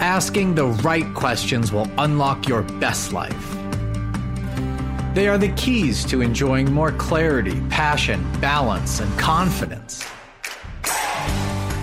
[0.00, 3.56] asking the right questions will unlock your best life.
[5.14, 10.02] They are the keys to enjoying more clarity, passion, balance, and confidence.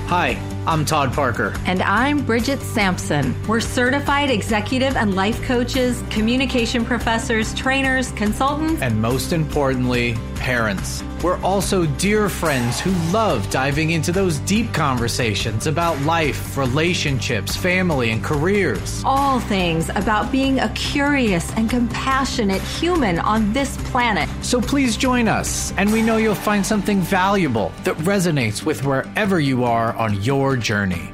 [0.10, 1.54] Hi, I'm Todd Parker.
[1.66, 3.36] And I'm Bridget Sampson.
[3.46, 10.16] We're certified executive and life coaches, communication professors, trainers, consultants, and most importantly,
[10.48, 11.04] parents.
[11.22, 18.12] We're also dear friends who love diving into those deep conversations about life, relationships, family,
[18.12, 19.04] and careers.
[19.04, 24.30] All things about being a curious and compassionate human on this planet.
[24.42, 29.42] So please join us, and we know you'll find something valuable that resonates with wherever
[29.42, 31.12] you are on your journey.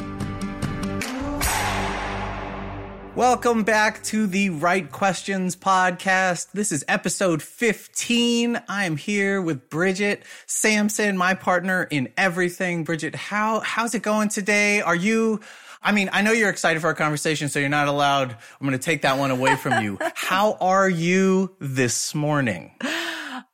[3.16, 6.52] Welcome back to the Right Questions podcast.
[6.54, 8.60] This is episode 15.
[8.68, 12.84] I am here with Bridget Sampson, my partner in everything.
[12.84, 14.82] Bridget, how how's it going today?
[14.82, 15.42] Are you
[15.84, 18.32] I mean, I know you're excited for our conversation, so you're not allowed.
[18.32, 20.00] I'm going to take that one away from you.
[20.16, 22.72] how are you this morning?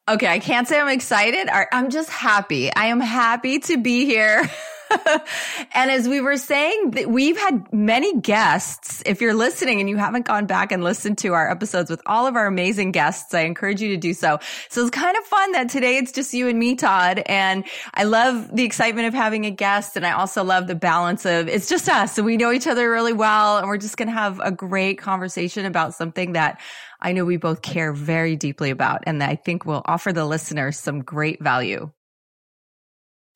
[0.07, 1.49] Okay, I can't say I'm excited.
[1.73, 2.73] I'm just happy.
[2.73, 4.49] I am happy to be here.
[5.73, 9.03] and as we were saying, we've had many guests.
[9.05, 12.27] If you're listening and you haven't gone back and listened to our episodes with all
[12.27, 14.39] of our amazing guests, I encourage you to do so.
[14.69, 17.21] So it's kind of fun that today it's just you and me, Todd.
[17.25, 19.95] And I love the excitement of having a guest.
[19.95, 22.15] And I also love the balance of it's just us.
[22.15, 23.57] So we know each other really well.
[23.57, 26.59] And we're just going to have a great conversation about something that
[27.01, 30.77] I know we both care very deeply about and I think will offer the listeners
[30.77, 31.91] some great value.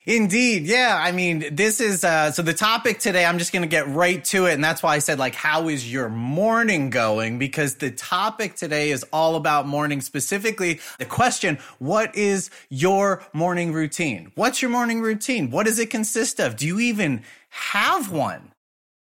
[0.06, 0.66] Indeed.
[0.66, 0.98] Yeah.
[1.00, 4.22] I mean, this is, uh, so the topic today, I'm just going to get right
[4.26, 4.52] to it.
[4.52, 7.38] And that's why I said, like, how is your morning going?
[7.38, 13.72] Because the topic today is all about morning, specifically the question, what is your morning
[13.72, 14.30] routine?
[14.34, 15.50] What's your morning routine?
[15.50, 16.56] What does it consist of?
[16.56, 18.52] Do you even have one?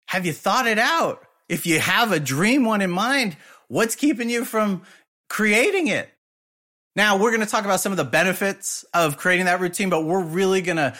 [0.07, 1.25] Have you thought it out?
[1.49, 3.35] If you have a dream one in mind,
[3.67, 4.83] what's keeping you from
[5.27, 6.12] creating it?
[6.95, 10.03] Now we're going to talk about some of the benefits of creating that routine, but
[10.03, 10.95] we're really going to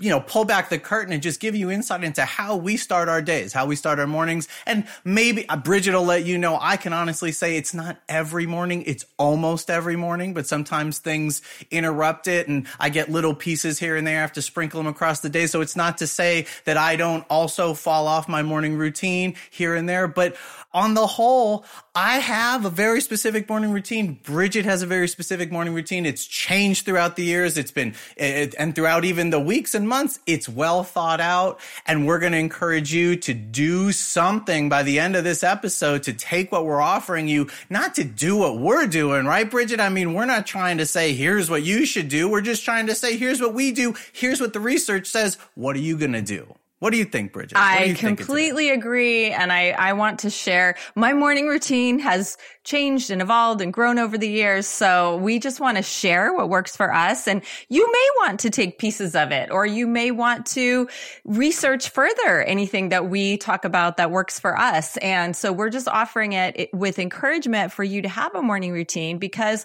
[0.00, 3.08] you know, pull back the curtain and just give you insight into how we start
[3.08, 4.48] our days, how we start our mornings.
[4.66, 8.44] And maybe uh, Bridget will let you know, I can honestly say it's not every
[8.44, 8.82] morning.
[8.86, 13.94] It's almost every morning, but sometimes things interrupt it and I get little pieces here
[13.96, 14.18] and there.
[14.18, 15.46] I have to sprinkle them across the day.
[15.46, 19.76] So it's not to say that I don't also fall off my morning routine here
[19.76, 20.36] and there, but
[20.72, 24.18] on the whole, I have a very specific morning routine.
[24.24, 26.04] Bridget has a very specific morning routine.
[26.04, 27.56] It's changed throughout the years.
[27.56, 31.60] It's been, it, and throughout even the weeks and months, it's well thought out.
[31.86, 36.02] And we're going to encourage you to do something by the end of this episode
[36.04, 39.80] to take what we're offering you, not to do what we're doing, right, Bridget?
[39.80, 42.28] I mean, we're not trying to say, here's what you should do.
[42.28, 43.94] We're just trying to say, here's what we do.
[44.12, 45.38] Here's what the research says.
[45.54, 46.54] What are you going to do?
[46.84, 47.56] What do you think, Bridget?
[47.56, 49.30] I completely agree.
[49.30, 53.98] And I, I want to share my morning routine has changed and evolved and grown
[53.98, 54.66] over the years.
[54.66, 57.26] So we just want to share what works for us.
[57.26, 57.40] And
[57.70, 60.86] you may want to take pieces of it, or you may want to
[61.24, 64.98] research further anything that we talk about that works for us.
[64.98, 69.16] And so we're just offering it with encouragement for you to have a morning routine
[69.16, 69.64] because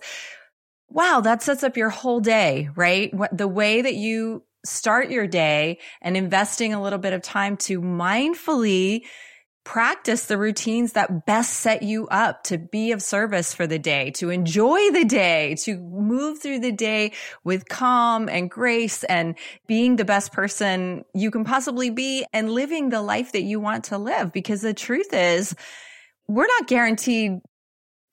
[0.92, 3.14] wow, that sets up your whole day, right?
[3.14, 7.58] What, the way that you start your day and investing a little bit of time
[7.58, 9.04] to mindfully
[9.66, 14.10] practice the routines that best set you up to be of service for the day,
[14.10, 17.12] to enjoy the day, to move through the day
[17.44, 19.36] with calm and grace and
[19.68, 23.84] being the best person you can possibly be and living the life that you want
[23.84, 24.34] to live.
[24.34, 25.54] Because the truth is,
[26.28, 27.40] we're not guaranteed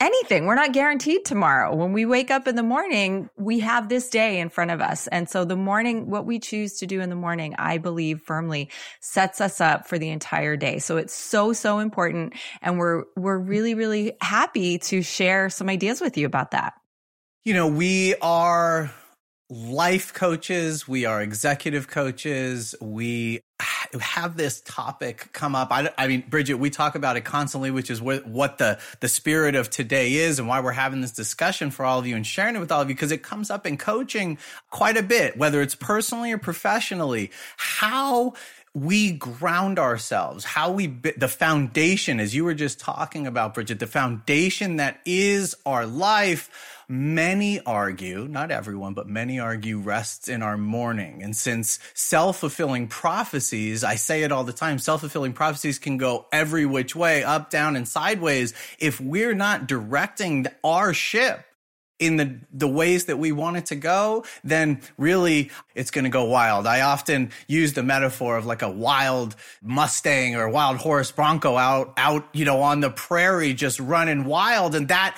[0.01, 0.47] anything.
[0.47, 1.75] We're not guaranteed tomorrow.
[1.75, 5.07] When we wake up in the morning, we have this day in front of us.
[5.07, 8.71] And so the morning, what we choose to do in the morning, I believe firmly
[9.01, 10.79] sets us up for the entire day.
[10.79, 12.35] So it's so, so important.
[12.61, 16.75] And we're, we're really, really happy to share some ideas with you about that.
[17.45, 18.93] You know, we are
[19.49, 23.43] life coaches, we are executive coaches, we
[24.01, 25.69] have this topic come up.
[25.71, 29.09] I, I, mean, Bridget, we talk about it constantly, which is what, what the, the
[29.09, 32.27] spirit of today is and why we're having this discussion for all of you and
[32.27, 34.39] sharing it with all of you because it comes up in coaching
[34.71, 37.31] quite a bit, whether it's personally or professionally.
[37.57, 38.35] How
[38.75, 43.87] we ground ourselves, how we, the foundation, as you were just talking about, Bridget, the
[43.87, 50.57] foundation that is our life many argue, not everyone, but many argue rests in our
[50.57, 51.23] morning.
[51.23, 56.67] And since self-fulfilling prophecies, I say it all the time, self-fulfilling prophecies can go every
[56.67, 58.55] which way, up, down, and sideways.
[58.79, 61.45] If we're not directing our ship
[61.99, 66.11] in the the ways that we want it to go, then really it's going to
[66.11, 66.67] go wild.
[66.67, 71.95] I often use the metaphor of like a wild Mustang or wild horse bronco out
[71.97, 75.17] out, you know, on the prairie just running wild and that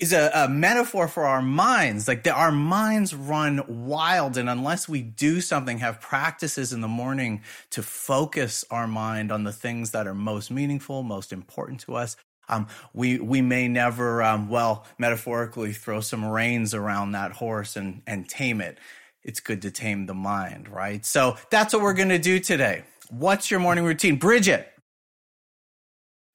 [0.00, 2.08] is a, a metaphor for our minds.
[2.08, 4.36] Like the, our minds run wild.
[4.36, 9.44] And unless we do something, have practices in the morning to focus our mind on
[9.44, 12.16] the things that are most meaningful, most important to us,
[12.48, 18.02] um, we we may never, um, well, metaphorically, throw some reins around that horse and
[18.06, 18.78] and tame it.
[19.22, 21.04] It's good to tame the mind, right?
[21.06, 22.84] So that's what we're going to do today.
[23.10, 24.69] What's your morning routine, Bridget?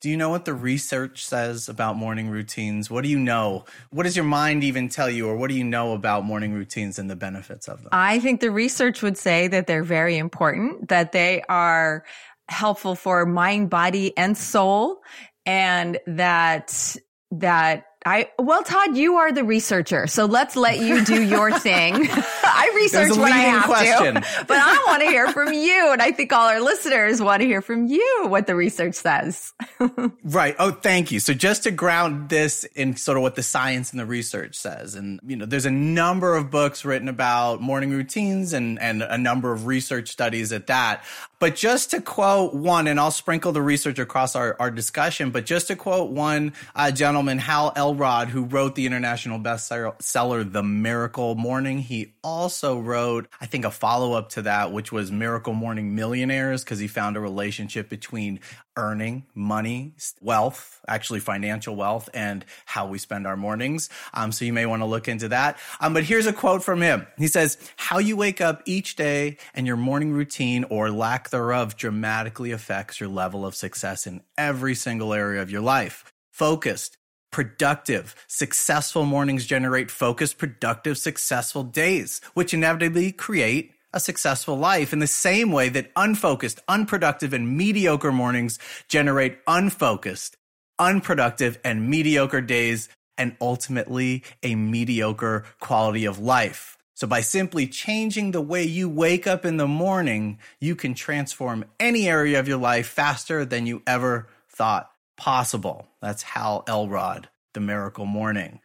[0.01, 2.91] Do you know what the research says about morning routines?
[2.91, 3.65] What do you know?
[3.89, 6.99] What does your mind even tell you, or what do you know about morning routines
[6.99, 7.89] and the benefits of them?
[7.91, 12.03] I think the research would say that they're very important, that they are
[12.49, 15.01] helpful for mind, body, and soul,
[15.45, 16.95] and that
[17.31, 22.07] that I well, Todd, you are the researcher, so let's let you do your thing.
[22.53, 24.15] I research what I have question.
[24.15, 27.41] to, but I want to hear from you, and I think all our listeners want
[27.41, 29.53] to hear from you what the research says.
[30.23, 30.55] right.
[30.59, 31.19] Oh, thank you.
[31.19, 34.95] So just to ground this in sort of what the science and the research says,
[34.95, 39.17] and you know, there's a number of books written about morning routines and and a
[39.17, 41.03] number of research studies at that.
[41.39, 45.45] But just to quote one, and I'll sprinkle the research across our, our discussion, but
[45.45, 51.35] just to quote one uh, gentleman, Hal Elrod, who wrote the international bestseller, The Miracle
[51.35, 55.95] Morning, he also wrote, I think, a follow up to that, which was Miracle Morning
[55.95, 58.41] Millionaires, because he found a relationship between
[58.75, 63.89] earning money, wealth, actually financial wealth, and how we spend our mornings.
[64.13, 65.57] Um, so you may want to look into that.
[65.79, 67.07] Um, but here's a quote from him.
[67.17, 71.77] He says, How you wake up each day and your morning routine or lack thereof
[71.77, 76.11] dramatically affects your level of success in every single area of your life.
[76.31, 76.97] Focused,
[77.35, 84.99] productive, successful mornings generate focused, productive, successful days, which inevitably create a successful life in
[84.99, 90.37] the same way that unfocused, unproductive, and mediocre mornings generate unfocused,
[90.79, 92.87] unproductive, and mediocre days,
[93.17, 96.77] and ultimately a mediocre quality of life.
[96.93, 101.65] So by simply changing the way you wake up in the morning, you can transform
[101.81, 105.87] any area of your life faster than you ever thought possible.
[106.01, 108.59] That's Hal Elrod, The Miracle Morning.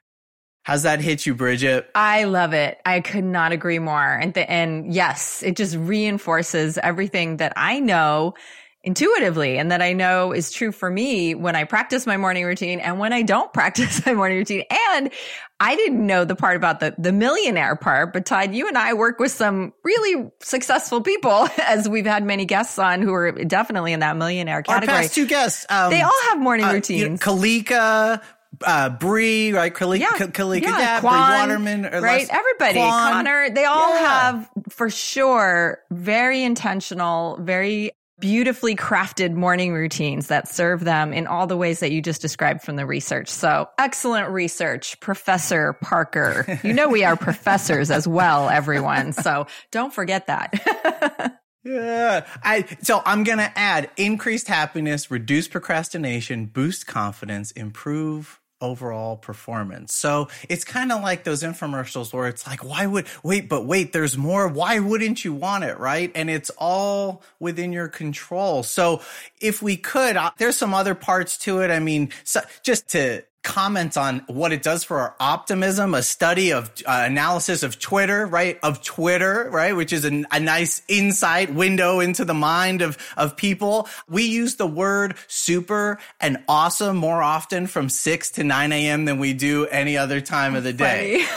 [0.63, 1.91] How's that hit you, Bridget?
[1.95, 2.81] I love it.
[2.85, 4.15] I could not agree more.
[4.15, 8.35] And and yes, it just reinforces everything that I know
[8.83, 12.81] intuitively and that I know is true for me when I practice my morning routine
[12.81, 14.65] and when I don't practice my morning routine.
[14.95, 15.11] And
[15.59, 18.95] I didn't know the part about the, the millionaire part, but Todd, you and I
[18.95, 23.93] work with some really successful people as we've had many guests on who are definitely
[23.93, 24.97] in that millionaire category.
[24.97, 25.67] Our past two guests.
[25.69, 27.01] Um, they all have morning uh, routines.
[27.01, 28.23] You know, Kalika,
[28.65, 29.73] uh, Bree, right?
[29.73, 30.79] Kalika, yeah, Kalika, yeah.
[30.79, 32.27] yeah Quan, Bree Waterman, right?
[32.31, 32.81] Everybody.
[32.81, 34.09] Connor, they all yeah.
[34.09, 41.47] have for sure very intentional, very beautifully crafted morning routines that serve them in all
[41.47, 43.29] the ways that you just described from the research.
[43.29, 46.61] So excellent research, Professor Parker.
[46.63, 49.13] You know, we are professors as well, everyone.
[49.13, 51.37] So don't forget that.
[51.63, 52.27] Yeah.
[52.43, 59.95] I so I'm going to add increased happiness, reduce procrastination, boost confidence, improve overall performance.
[59.95, 63.93] So it's kind of like those infomercials where it's like, why would, wait, but wait,
[63.93, 64.49] there's more.
[64.49, 65.79] Why wouldn't you want it?
[65.79, 66.13] Right.
[66.15, 68.63] And it's all within your control.
[68.63, 69.01] So
[69.41, 71.71] if we could, uh, there's some other parts to it.
[71.71, 76.53] I mean, so just to, comment on what it does for our optimism, a study
[76.53, 78.59] of uh, analysis of Twitter, right?
[78.63, 79.75] Of Twitter, right?
[79.75, 83.89] Which is a, a nice insight window into the mind of, of people.
[84.09, 89.05] We use the word super and awesome more often from 6 to 9 a.m.
[89.07, 91.25] than we do any other time of the day.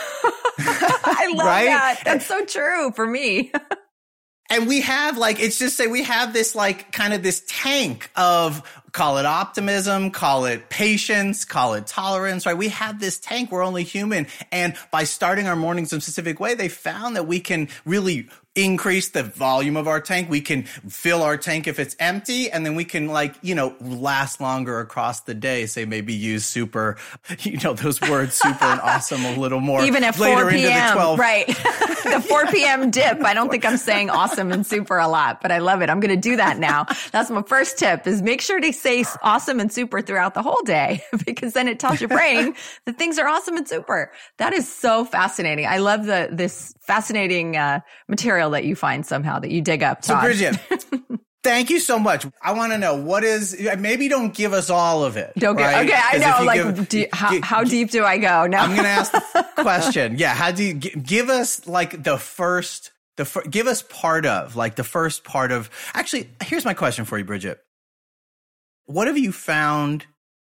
[0.60, 1.65] I love right?
[1.65, 2.01] that.
[2.03, 3.51] That's so true for me.
[4.50, 8.12] and we have like it's just say we have this like kind of this tank
[8.15, 8.62] of
[8.94, 12.58] call it optimism, call it patience, call it tolerance, right?
[12.58, 13.52] We have this tank.
[13.52, 14.28] We're only human.
[14.52, 18.30] And by starting our mornings in a specific way, they found that we can really
[18.55, 20.29] increase the volume of our tank.
[20.29, 23.75] We can fill our tank if it's empty and then we can like, you know,
[23.81, 25.65] last longer across the day.
[25.65, 26.98] Say maybe use super,
[27.39, 29.81] you know, those words super and awesome a little more.
[29.86, 31.17] Even at 4 p.m.
[31.17, 31.48] Right.
[32.03, 32.91] the 4 p.m.
[32.91, 33.24] dip.
[33.24, 35.89] I don't think I'm saying awesome and super a lot, but I love it.
[35.89, 36.86] I'm going to do that now.
[37.12, 40.62] That's my first tip is make sure to say awesome and super throughout the whole
[40.63, 42.53] day because then it tells your brain
[42.86, 44.12] that things are awesome and super.
[44.38, 45.65] That is so fascinating.
[45.65, 50.02] I love the, this fascinating, uh, material that you find somehow that you dig up.
[50.02, 50.22] Todd.
[50.22, 52.25] So Bridget, Thank you so much.
[52.42, 55.34] I want to know what is maybe don't give us all of it.
[55.38, 55.86] Okay, right?
[55.86, 56.46] okay, I know.
[56.46, 58.48] Like, give- do how, how deep do I go?
[58.48, 60.18] No, I'm going to ask the question.
[60.18, 64.56] Yeah, how do you give us like the first the fir- give us part of
[64.56, 67.60] like the first part of Actually, here's my question for you, Bridget.
[68.86, 70.06] What have you found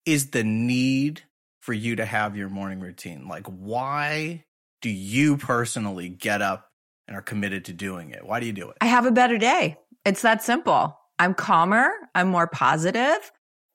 [0.04, 1.22] is the need
[1.60, 3.26] for you to have your morning routine?
[3.26, 4.44] Like why
[4.84, 6.70] do you personally get up
[7.08, 8.22] and are committed to doing it?
[8.22, 8.76] Why do you do it?
[8.82, 9.78] I have a better day.
[10.04, 10.94] It's that simple.
[11.18, 11.90] I'm calmer.
[12.14, 13.32] I'm more positive.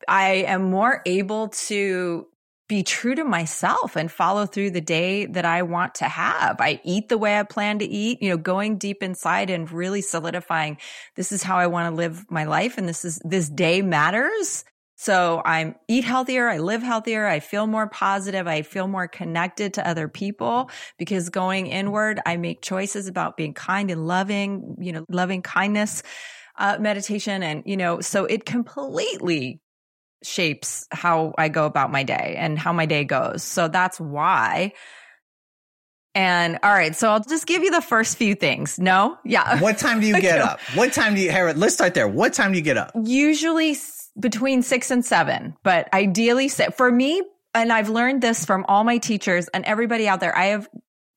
[0.08, 2.28] I am more able to
[2.68, 6.62] be true to myself and follow through the day that I want to have.
[6.62, 10.02] I eat the way I plan to eat, you know, going deep inside and really
[10.02, 10.78] solidifying
[11.16, 14.64] this is how I want to live my life and this is this day matters.
[15.02, 19.76] So I'm eat healthier, I live healthier, I feel more positive, I feel more connected
[19.76, 24.92] to other people because going inward, I make choices about being kind and loving, you
[24.92, 26.04] know, loving kindness
[26.60, 29.62] uh, meditation and you know so it completely
[30.24, 34.74] shapes how i go about my day and how my day goes so that's why
[36.14, 39.78] and all right so i'll just give you the first few things no yeah What
[39.78, 40.60] time do you get up?
[40.76, 42.08] What time do you Harriet, let's start there.
[42.08, 42.92] What time do you get up?
[43.02, 43.74] usually
[44.20, 47.22] between six and seven, but ideally for me,
[47.54, 50.36] and I've learned this from all my teachers and everybody out there.
[50.36, 50.68] I have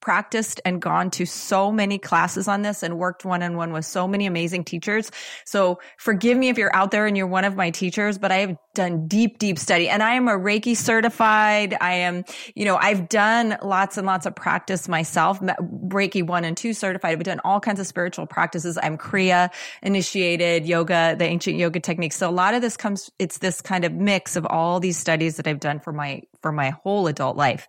[0.02, 3.86] practiced and gone to so many classes on this and worked one on one with
[3.86, 5.10] so many amazing teachers.
[5.46, 8.38] So forgive me if you're out there and you're one of my teachers, but I
[8.38, 11.76] have done deep, deep study and I am a Reiki certified.
[11.80, 16.56] I am, you know, I've done lots and lots of practice myself, Reiki one and
[16.56, 17.12] two certified.
[17.12, 18.78] I've done all kinds of spiritual practices.
[18.82, 19.50] I'm Kriya
[19.82, 22.16] initiated yoga, the ancient yoga techniques.
[22.16, 25.36] So a lot of this comes, it's this kind of mix of all these studies
[25.36, 27.68] that I've done for my, for my whole adult life.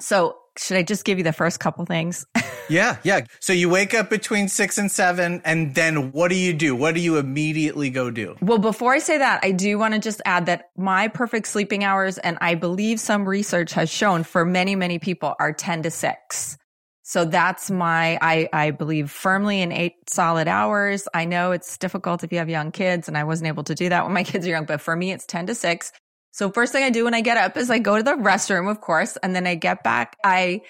[0.00, 2.26] So should I just give you the first couple things?
[2.70, 3.22] Yeah, yeah.
[3.40, 6.76] So you wake up between six and seven, and then what do you do?
[6.76, 8.36] What do you immediately go do?
[8.40, 11.82] Well, before I say that, I do want to just add that my perfect sleeping
[11.82, 15.90] hours, and I believe some research has shown for many, many people are 10 to
[15.90, 16.56] 6.
[17.02, 21.08] So that's my, I, I believe firmly in eight solid hours.
[21.12, 23.88] I know it's difficult if you have young kids, and I wasn't able to do
[23.88, 25.92] that when my kids are young, but for me, it's 10 to 6.
[26.32, 28.70] So first thing I do when I get up is I go to the restroom,
[28.70, 30.16] of course, and then I get back.
[30.24, 30.62] I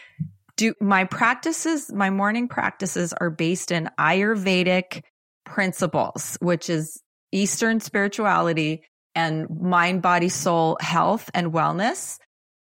[0.57, 5.03] do my practices, my morning practices are based in Ayurvedic
[5.45, 7.03] principles, which is
[7.33, 8.83] Eastern spirituality
[9.15, 12.19] and mind, body, soul health and wellness.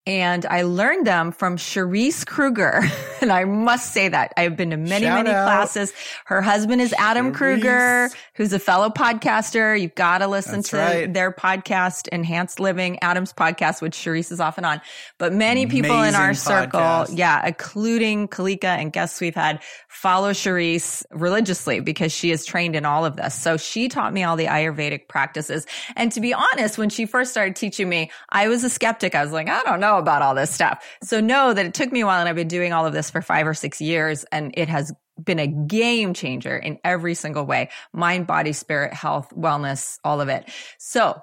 [0.09, 2.81] And I learned them from Cherise Kruger.
[3.21, 5.45] and I must say that I've been to many, Shout many out.
[5.45, 5.93] classes.
[6.25, 7.37] Her husband is Adam Cherise.
[7.37, 9.79] Kruger, who's a fellow podcaster.
[9.79, 11.12] You've got to listen That's to right.
[11.12, 14.81] their podcast, Enhanced Living, Adam's podcast, which Cherise is often on.
[15.19, 17.19] But many people in our Amazing circle, podcast.
[17.19, 22.87] yeah, including Kalika and guests we've had, follow Cherise religiously because she is trained in
[22.87, 23.35] all of this.
[23.35, 25.67] So she taught me all the Ayurvedic practices.
[25.97, 29.15] And to be honest, when she first started teaching me, I was a skeptic.
[29.15, 30.85] I was like, I don't know about all this stuff.
[31.02, 33.11] So know that it took me a while and I've been doing all of this
[33.11, 37.45] for five or six years and it has been a game changer in every single
[37.45, 37.71] way.
[37.93, 40.49] Mind, body, spirit, health, wellness, all of it.
[40.78, 41.21] So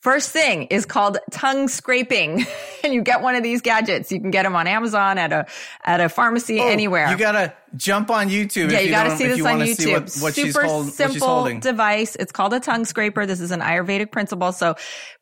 [0.00, 2.46] First thing is called tongue scraping.
[2.84, 4.12] and you get one of these gadgets.
[4.12, 5.46] You can get them on Amazon at a
[5.84, 7.10] at a pharmacy Oh, anywhere.
[7.10, 8.70] You gotta jump on YouTube.
[8.70, 9.76] yeah, if you, got to don't- see if this you on YouTube.
[9.76, 12.14] See what, what she's Super hold, what she's simple device.
[12.14, 13.26] It's called a tongue scraper.
[13.26, 14.52] This is an Ayurvedic principle.
[14.52, 14.76] So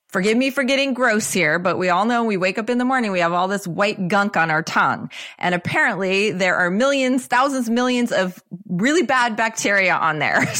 [0.08, 2.84] forgive me for getting gross here, but we all know we wake up in the
[2.84, 5.10] morning, we have all this white gunk on our tongue.
[5.38, 10.42] And apparently there are millions, thousands, millions of really bad bacteria on there.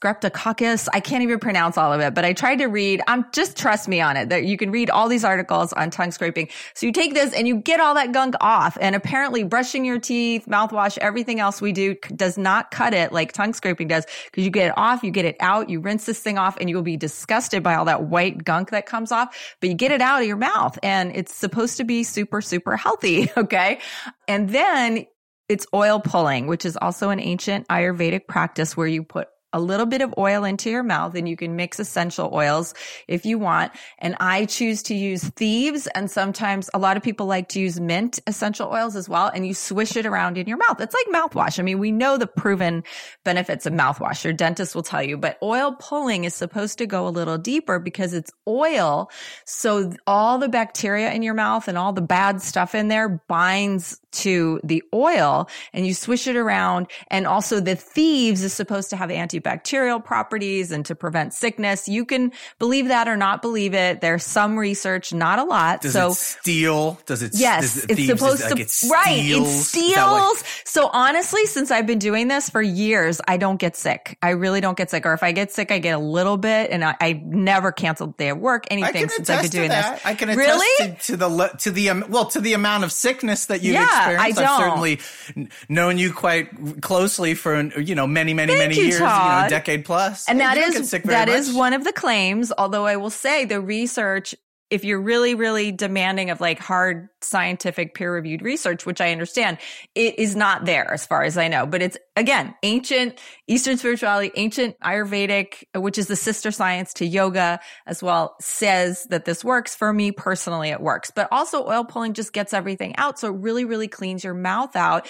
[0.00, 0.88] Screp- Streptococcus.
[0.92, 3.02] I can't even pronounce all of it, but I tried to read.
[3.06, 6.10] Um, just trust me on it that you can read all these articles on tongue
[6.10, 6.48] scraping.
[6.74, 8.76] So you take this and you get all that gunk off.
[8.80, 13.32] And apparently brushing your teeth, mouthwash, everything else we do does not cut it like
[13.32, 16.20] tongue scraping does because you get it off, you get it out, you rinse this
[16.20, 19.68] thing off and you'll be disgusted by all that white gunk that comes off, but
[19.68, 23.30] you get it out of your mouth and it's supposed to be super, super healthy.
[23.40, 23.80] Okay.
[24.28, 25.06] And then
[25.48, 29.86] it's oil pulling, which is also an ancient Ayurvedic practice where you put a little
[29.86, 32.74] bit of oil into your mouth and you can mix essential oils
[33.08, 33.72] if you want.
[33.98, 37.80] And I choose to use thieves and sometimes a lot of people like to use
[37.80, 39.30] mint essential oils as well.
[39.32, 40.80] And you swish it around in your mouth.
[40.80, 41.58] It's like mouthwash.
[41.58, 42.84] I mean, we know the proven
[43.24, 44.24] benefits of mouthwash.
[44.24, 47.78] Your dentist will tell you, but oil pulling is supposed to go a little deeper
[47.78, 49.10] because it's oil.
[49.44, 53.99] So all the bacteria in your mouth and all the bad stuff in there binds
[54.12, 56.88] to the oil and you swish it around.
[57.08, 61.88] And also the thieves is supposed to have antibacterial properties and to prevent sickness.
[61.88, 64.00] You can believe that or not believe it.
[64.00, 65.82] There's some research, not a lot.
[65.82, 67.00] Does so it steal?
[67.06, 67.32] Does it?
[67.34, 68.62] Yes, does it it's supposed like to.
[68.62, 69.66] it right, it steals?
[69.66, 70.44] Steals.
[70.64, 74.18] so honestly, since I've been doing this for years, I don't get sick.
[74.22, 75.06] I really don't get sick.
[75.06, 78.16] Or if I get sick, I get a little bit, and I, I never canceled
[78.16, 79.96] day of work, anything since I've been doing that.
[79.96, 80.06] this.
[80.06, 80.86] I can attest really.
[80.88, 83.99] to, to the to the um, well to the amount of sickness that you've Yeah,
[84.06, 84.38] I experienced.
[84.40, 85.00] I've certainly
[85.36, 89.06] n- known you quite closely for you know many many Thank many you, years, you
[89.06, 90.28] know, a decade plus.
[90.28, 92.52] And Yeah, that is get sick very that is one of the claims.
[92.56, 94.34] Although I will say the research,
[94.70, 99.58] if you're really really demanding of like hard scientific peer reviewed research, which I understand,
[99.94, 101.66] it is not there as far as I know.
[101.66, 107.60] But it's again ancient Eastern spirituality, ancient Ayurvedic, which is the sister science to yoga
[107.86, 109.74] as well, says that this works.
[109.74, 111.10] For me personally, it works.
[111.10, 114.76] But also oil pulling just gets everything out, so it really really cleans your mouth
[114.76, 115.06] out.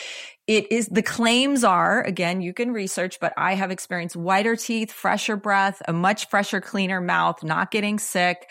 [0.47, 4.91] It is the claims are again, you can research, but I have experienced whiter teeth,
[4.91, 8.49] fresher breath, a much fresher, cleaner mouth, not getting sick.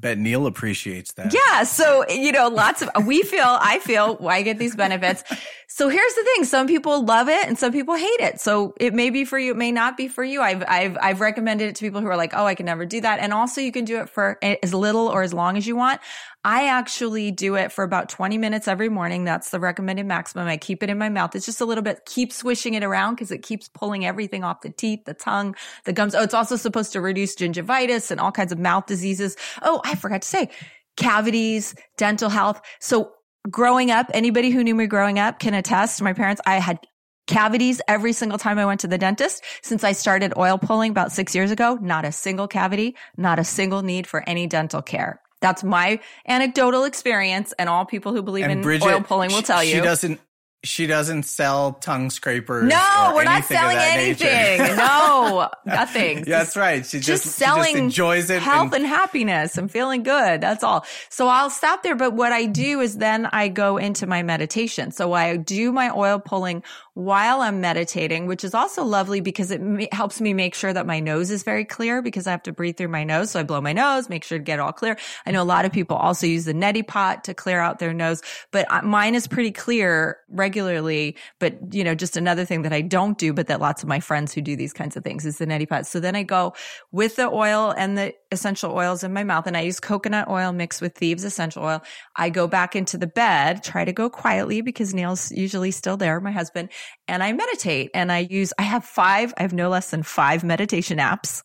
[0.00, 1.34] Bet Neil appreciates that.
[1.34, 1.64] Yeah.
[1.64, 5.22] So, you know, lots of, we feel, I feel, I get these benefits.
[5.68, 6.44] So here's the thing.
[6.44, 8.40] Some people love it and some people hate it.
[8.40, 9.52] So it may be for you.
[9.52, 10.40] It may not be for you.
[10.40, 13.02] I've, I've, I've recommended it to people who are like, Oh, I can never do
[13.02, 13.20] that.
[13.20, 16.00] And also you can do it for as little or as long as you want.
[16.42, 19.24] I actually do it for about 20 minutes every morning.
[19.24, 20.48] That's the recommended maximum.
[20.48, 21.36] I keep it in my mouth.
[21.36, 24.62] It's just a little bit, keep swishing it around because it keeps pulling everything off
[24.62, 25.54] the teeth, the tongue,
[25.84, 26.14] the gums.
[26.14, 29.36] Oh, it's also supposed to reduce gingivitis and all kinds of mouth diseases.
[29.60, 30.48] Oh, I forgot to say
[30.96, 32.62] cavities, dental health.
[32.80, 33.12] So
[33.50, 36.00] growing up, anybody who knew me growing up can attest.
[36.00, 36.78] My parents, I had
[37.26, 41.12] cavities every single time I went to the dentist since I started oil pulling about
[41.12, 41.78] six years ago.
[41.82, 45.20] Not a single cavity, not a single need for any dental care.
[45.40, 49.42] That's my anecdotal experience, and all people who believe And in Bridget, oil pulling will
[49.42, 49.74] tell you.
[49.76, 50.20] she doesn't.
[50.62, 52.68] She doesn't sell tongue scrapers.
[52.68, 54.58] no, we're not selling anything.
[54.76, 56.22] no, nothing.
[56.24, 56.84] That's right.
[56.84, 58.42] She just, just, selling she just enjoys it.
[58.42, 60.40] health and- and, happiness and feeling good.
[60.42, 60.84] That's all.
[61.08, 61.96] So I'll stop there.
[61.96, 64.90] But what I do is then I go into my meditation.
[64.90, 66.62] So I do my oil pulling
[66.94, 70.86] while I'm meditating, which is also lovely because it ma- helps me make sure that
[70.86, 73.30] my nose is very clear because I have to breathe through my nose.
[73.30, 74.98] So I blow my nose, make sure to get it all clear.
[75.24, 77.94] I know a lot of people also use the neti pot to clear out their
[77.94, 80.18] nose, but uh, mine is pretty clear
[80.50, 81.16] regularly.
[81.38, 84.00] But you know, just another thing that I don't do, but that lots of my
[84.00, 85.86] friends who do these kinds of things is the neti pot.
[85.86, 86.54] So then I go
[86.90, 90.52] with the oil and the essential oils in my mouth and I use coconut oil
[90.52, 91.82] mixed with thieves essential oil.
[92.16, 96.20] I go back into the bed, try to go quietly because Neil's usually still there,
[96.20, 96.70] my husband,
[97.06, 100.42] and I meditate and I use, I have five, I have no less than five
[100.42, 101.42] meditation apps.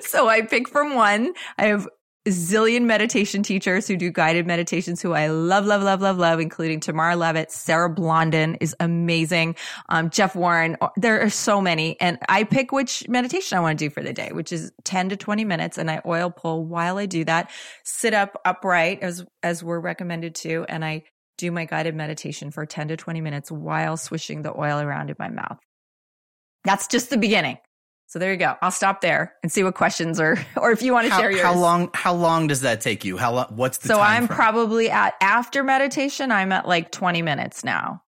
[0.00, 1.32] so I pick from one.
[1.58, 1.86] I have
[2.30, 6.80] zillion meditation teachers who do guided meditations who I love, love, love, love, love, including
[6.80, 9.56] Tamara Levitt, Sarah Blondin is amazing.
[9.88, 10.76] Um, Jeff Warren.
[10.96, 12.00] There are so many.
[12.00, 15.10] And I pick which meditation I want to do for the day, which is 10
[15.10, 15.78] to 20 minutes.
[15.78, 17.50] And I oil pull while I do that,
[17.84, 20.66] sit up upright as, as we're recommended to.
[20.68, 21.04] And I
[21.38, 25.16] do my guided meditation for 10 to 20 minutes while swishing the oil around in
[25.18, 25.58] my mouth.
[26.64, 27.58] That's just the beginning.
[28.08, 28.54] So there you go.
[28.62, 31.30] I'll stop there and see what questions are, or if you want to how, share
[31.30, 31.42] yours.
[31.42, 31.90] how long?
[31.92, 33.16] How long does that take you?
[33.16, 33.46] How long?
[33.50, 36.30] What's the So I'm probably at after meditation.
[36.30, 38.02] I'm at like 20 minutes now.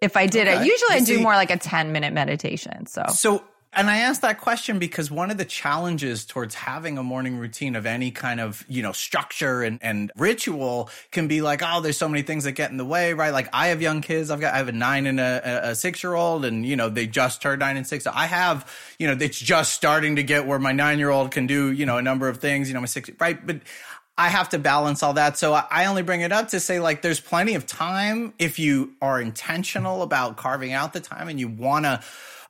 [0.00, 0.64] If I did it, Okay.
[0.66, 2.86] usually I You do more like a 10 minute meditation.
[2.86, 7.02] So So, and I asked that question because one of the challenges towards having a
[7.02, 11.62] morning routine of any kind of, you know, structure and, and ritual can be like,
[11.64, 13.32] oh, there's so many things that get in the way, right?
[13.32, 14.30] Like I have young kids.
[14.30, 16.90] I've got, I have a nine and a, a- six year old and, you know,
[16.90, 18.04] they just turned nine and six.
[18.04, 21.30] So I have, you know, it's just starting to get where my nine year old
[21.30, 23.44] can do, you know, a number of things, you know, my six, right?
[23.46, 23.60] But
[24.18, 25.38] I have to balance all that.
[25.38, 28.92] So I only bring it up to say like there's plenty of time if you
[29.00, 32.02] are intentional about carving out the time and you want to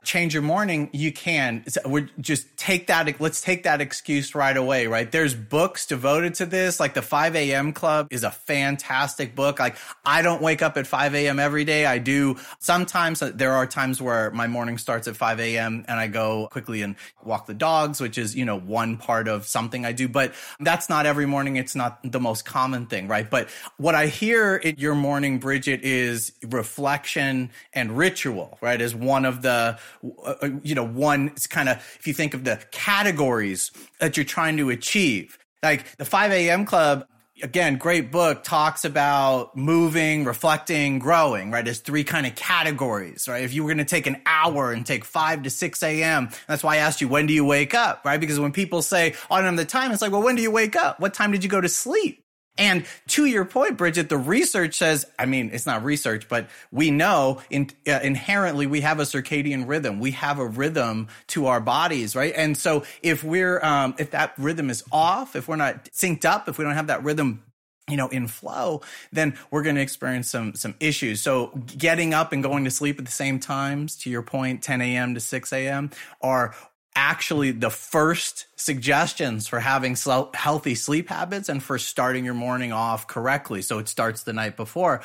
[0.03, 1.65] change your morning, you can.
[1.69, 3.21] So We're just take that.
[3.21, 5.11] Let's take that excuse right away, right?
[5.11, 6.81] There's books devoted to this.
[6.81, 7.73] Like the 5 a.m.
[7.73, 9.59] Club is a fantastic book.
[9.59, 11.39] Like I don't wake up at 5 a.m.
[11.39, 11.87] every day.
[11.87, 13.23] I do sometimes.
[13.23, 15.85] Uh, there are times where my morning starts at 5 a.m.
[15.89, 19.47] and I go quickly and walk the dogs, which is, you know, one part of
[19.47, 20.09] something I do.
[20.09, 21.57] But that's not every morning.
[21.57, 23.29] It's not the most common thing, right?
[23.29, 28.81] But what I hear in your morning, Bridget, is reflection and ritual, right?
[28.81, 29.79] Is one of the,
[30.25, 34.25] uh, you know, one it's kind of, if you think of the categories that you're
[34.25, 36.65] trying to achieve, like the 5 a.m.
[36.65, 37.07] club,
[37.43, 41.65] again, great book talks about moving, reflecting, growing, right?
[41.65, 43.43] There's three kind of categories, right?
[43.43, 46.63] If you were going to take an hour and take 5 to 6 a.m., that's
[46.63, 48.21] why I asked you, when do you wake up, right?
[48.21, 50.51] Because when people say, oh, don't have the time, it's like, well, when do you
[50.51, 51.01] wake up?
[51.01, 52.22] What time did you go to sleep?
[52.59, 56.91] And to your point, Bridget, the research says, I mean, it's not research, but we
[56.91, 60.01] know in, uh, inherently we have a circadian rhythm.
[60.01, 62.35] We have a rhythm to our bodies, right?
[62.37, 66.47] And so if we're, um, if that rhythm is off, if we're not synced up,
[66.49, 67.43] if we don't have that rhythm
[67.91, 72.33] you know in flow then we're going to experience some some issues so getting up
[72.33, 75.53] and going to sleep at the same times to your point 10 a.m to 6
[75.53, 76.55] a.m are
[76.95, 79.97] actually the first suggestions for having
[80.35, 83.63] healthy sleep habits and for starting your morning off correctly.
[83.63, 85.03] So it starts the night before.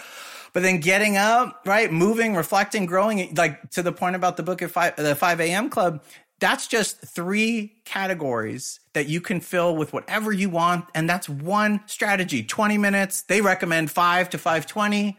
[0.54, 4.62] But then getting up, right, moving, reflecting, growing, like to the point about the book
[4.62, 5.69] at five, the 5 a.m.
[5.69, 6.04] club,
[6.39, 10.86] that's just three categories that you can fill with whatever you want.
[10.93, 13.23] And that's one strategy 20 minutes.
[13.23, 15.17] They recommend 5 to 520.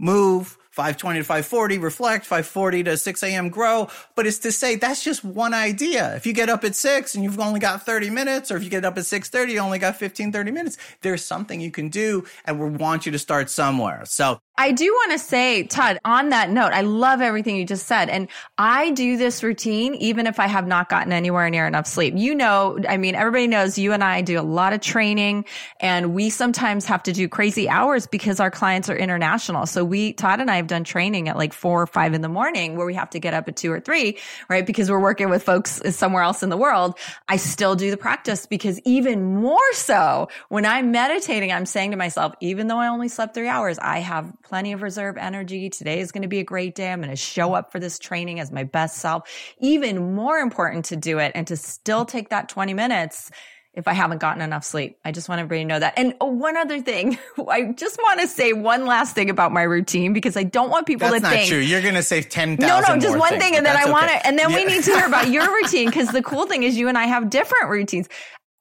[0.00, 3.48] Move, 520 to 540 reflect, 540 to 6 a.m.
[3.48, 3.88] grow.
[4.14, 6.14] But it's to say that's just one idea.
[6.14, 8.70] If you get up at 6 and you've only got 30 minutes, or if you
[8.70, 12.24] get up at 6.30, you only got 15, 30 minutes, there's something you can do
[12.44, 14.04] and we want you to start somewhere.
[14.04, 17.86] So I do want to say, Todd, on that note, I love everything you just
[17.86, 18.08] said.
[18.08, 18.26] And
[18.58, 22.14] I do this routine even if I have not gotten anywhere near enough sleep.
[22.16, 25.44] You know, I mean, everybody knows you and I do a lot of training
[25.78, 29.64] and we sometimes have to do crazy hours because our clients are international.
[29.66, 32.28] So we, Todd and I have done training at like four or five in the
[32.28, 34.18] morning where we have to get up at two or three,
[34.48, 34.66] right?
[34.66, 36.98] Because we're working with folks somewhere else in the world.
[37.28, 41.96] I still do the practice because even more so when I'm meditating, I'm saying to
[41.96, 45.68] myself, even though I only slept three hours, I have plenty of reserve energy.
[45.68, 46.90] Today is going to be a great day.
[46.90, 49.28] I'm going to show up for this training as my best self.
[49.58, 53.30] Even more important to do it and to still take that 20 minutes
[53.74, 54.98] if I haven't gotten enough sleep.
[55.04, 55.94] I just want everybody to know that.
[55.98, 60.14] And one other thing, I just want to say one last thing about my routine
[60.14, 61.40] because I don't want people That's to think.
[61.42, 61.64] That's not true.
[61.64, 63.56] You're going to say 10,000 No, no, just one things, thing.
[63.56, 64.56] And then I want to, and then yeah.
[64.56, 67.04] we need to hear about your routine because the cool thing is you and I
[67.04, 68.08] have different routines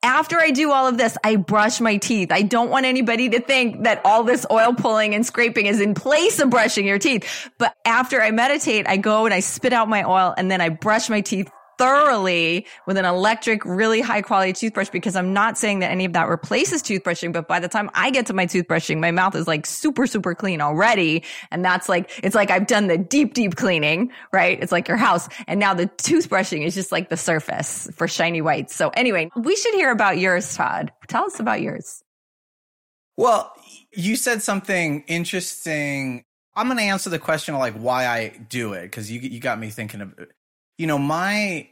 [0.03, 2.31] after I do all of this, I brush my teeth.
[2.31, 5.93] I don't want anybody to think that all this oil pulling and scraping is in
[5.93, 7.49] place of brushing your teeth.
[7.57, 10.69] But after I meditate, I go and I spit out my oil and then I
[10.69, 15.79] brush my teeth thoroughly with an electric, really high quality toothbrush because I'm not saying
[15.79, 18.99] that any of that replaces toothbrushing, but by the time I get to my toothbrushing,
[18.99, 21.23] my mouth is like super, super clean already.
[21.51, 24.61] And that's like, it's like I've done the deep, deep cleaning, right?
[24.61, 25.29] It's like your house.
[25.47, 28.75] And now the toothbrushing is just like the surface for shiny whites.
[28.75, 30.91] So anyway, we should hear about yours, Todd.
[31.07, 32.03] Tell us about yours.
[33.17, 33.51] Well,
[33.91, 36.23] you said something interesting.
[36.55, 39.39] I'm going to answer the question of like why I do it because you you
[39.39, 40.13] got me thinking of
[40.77, 41.69] you know, my,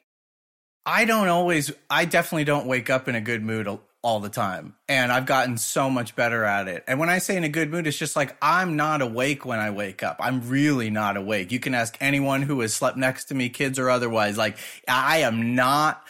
[0.86, 3.68] I don't always, I definitely don't wake up in a good mood
[4.06, 4.76] all the time.
[4.88, 6.84] And I've gotten so much better at it.
[6.88, 9.58] And when I say in a good mood, it's just like I'm not awake when
[9.58, 10.18] I wake up.
[10.20, 11.52] I'm really not awake.
[11.52, 14.38] You can ask anyone who has slept next to me, kids or otherwise.
[14.38, 16.04] Like I am not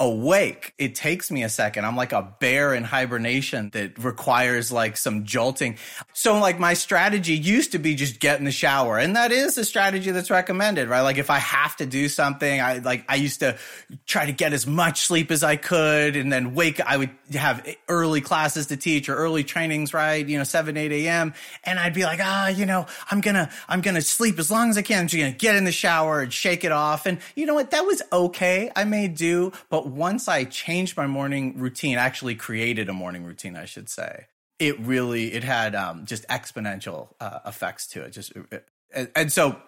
[0.00, 1.84] awake, it takes me a second.
[1.84, 5.76] I'm like a bear in hibernation that requires like some jolting.
[6.14, 8.98] So like my strategy used to be just get in the shower.
[8.98, 11.02] And that is a strategy that's recommended, right?
[11.02, 13.58] Like if I have to do something, I like, I used to
[14.06, 17.68] try to get as much sleep as I could and then wake, I would have
[17.86, 20.26] early classes to teach or early trainings, right?
[20.26, 21.34] You know, 7, 8 a.m.
[21.64, 24.78] And I'd be like, ah, you know, I'm gonna, I'm gonna sleep as long as
[24.78, 25.00] I can.
[25.00, 27.04] I'm just gonna get in the shower and shake it off.
[27.04, 27.72] And you know what?
[27.72, 28.70] That was okay.
[28.74, 33.56] I may do, but once I changed my morning routine, actually created a morning routine,
[33.56, 34.26] I should say,
[34.58, 38.10] it really it had um, just exponential uh, effects to it.
[38.10, 38.58] Just uh,
[38.94, 39.60] and, and so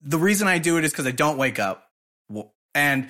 [0.00, 1.90] the reason I do it is because I don't wake up,
[2.74, 3.08] and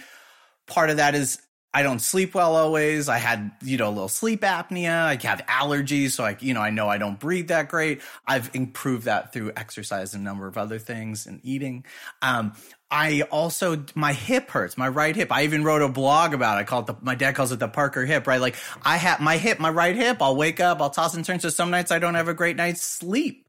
[0.67, 1.39] part of that is
[1.79, 3.09] I don't sleep well always.
[3.09, 5.05] I had, you know, a little sleep apnea.
[5.05, 6.11] I have allergies.
[6.11, 8.01] So I, you know, I know I don't breathe that great.
[8.27, 11.85] I've improved that through exercise and a number of other things and eating.
[12.21, 12.55] Um,
[12.91, 15.31] I also my hip hurts, my right hip.
[15.31, 16.63] I even wrote a blog about it.
[16.63, 18.41] I call it the my dad calls it the Parker hip, right?
[18.41, 21.39] Like I have my hip, my right hip, I'll wake up, I'll toss and turn.
[21.39, 23.48] So some nights I don't have a great night's sleep.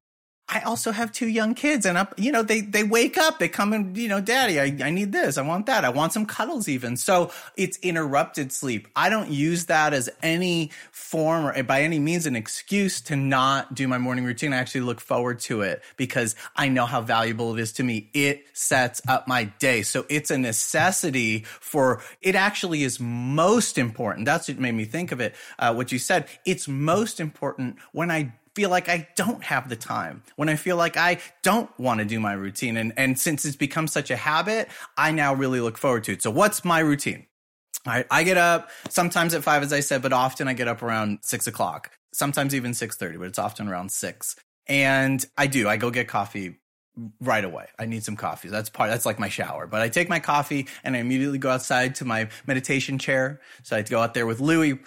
[0.52, 3.48] I also have two young kids and up, you know, they, they wake up, they
[3.48, 5.38] come and, you know, daddy, I, I need this.
[5.38, 5.86] I want that.
[5.86, 6.98] I want some cuddles even.
[6.98, 8.88] So it's interrupted sleep.
[8.96, 13.76] I don't use that as any form or by any means an excuse to not
[13.76, 14.52] do my morning routine.
[14.52, 18.10] I actually look forward to it because I know how valuable it is to me.
[18.16, 19.84] It sets up my day.
[19.84, 24.26] So it's a necessity for, it actually is most important.
[24.26, 25.36] That's what made me think of it.
[25.60, 26.28] Uh, what you said.
[26.44, 30.76] It's most important when I feel like I don't have the time, when I feel
[30.76, 32.76] like I don't want to do my routine.
[32.76, 34.68] And, and since it's become such a habit,
[34.98, 36.22] I now really look forward to it.
[36.22, 37.26] So what's my routine?
[37.88, 40.84] I, I get up sometimes at five, as I said, but often I get up
[40.84, 44.36] around six o'clock, sometimes even 6.30, but it's often around six.
[44.68, 46.58] And I do, I go get coffee
[47.22, 47.68] right away.
[47.80, 48.50] I need some coffee.
[48.50, 49.68] That's part, that's like my shower.
[49.68, 53.40] But I take my coffee and I immediately go outside to my meditation chair.
[53.64, 54.80] So I go out there with Louie.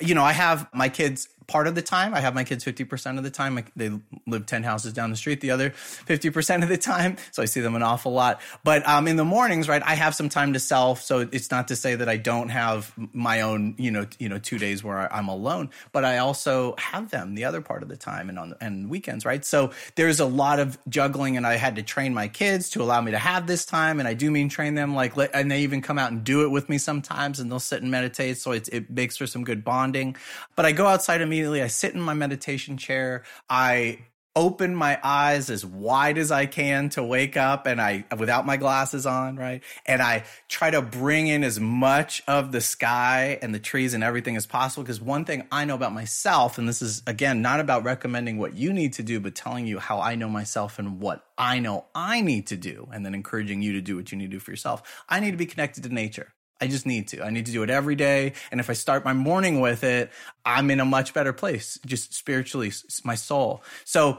[0.00, 2.14] You know, I have my kids part of the time.
[2.14, 3.64] I have my kids 50% of the time.
[3.74, 3.90] They
[4.26, 7.16] live 10 houses down the street the other 50% of the time.
[7.30, 8.40] So I see them an awful lot.
[8.64, 11.02] But um, in the mornings, right, I have some time to self.
[11.02, 14.38] So it's not to say that I don't have my own, you know, you know,
[14.38, 17.96] two days where I'm alone, but I also have them the other part of the
[17.96, 19.44] time and on and weekends, right?
[19.44, 23.00] So there's a lot of juggling and I had to train my kids to allow
[23.00, 24.00] me to have this time.
[24.00, 26.48] And I do mean train them like, and they even come out and do it
[26.48, 28.38] with me sometimes and they'll sit and meditate.
[28.38, 30.16] So it, it makes for some good bonding.
[30.56, 31.62] But I go outside immediately.
[31.62, 33.22] I sit in my meditation chair.
[33.48, 34.00] I
[34.36, 38.56] open my eyes as wide as I can to wake up and I without my
[38.56, 39.64] glasses on, right?
[39.84, 44.04] And I try to bring in as much of the sky and the trees and
[44.04, 47.58] everything as possible because one thing I know about myself and this is again not
[47.58, 51.00] about recommending what you need to do but telling you how I know myself and
[51.00, 54.18] what I know I need to do and then encouraging you to do what you
[54.18, 55.02] need to do for yourself.
[55.08, 56.32] I need to be connected to nature.
[56.60, 57.24] I just need to.
[57.24, 58.32] I need to do it every day.
[58.50, 60.10] And if I start my morning with it,
[60.44, 62.72] I'm in a much better place, just spiritually,
[63.04, 63.62] my soul.
[63.84, 64.18] So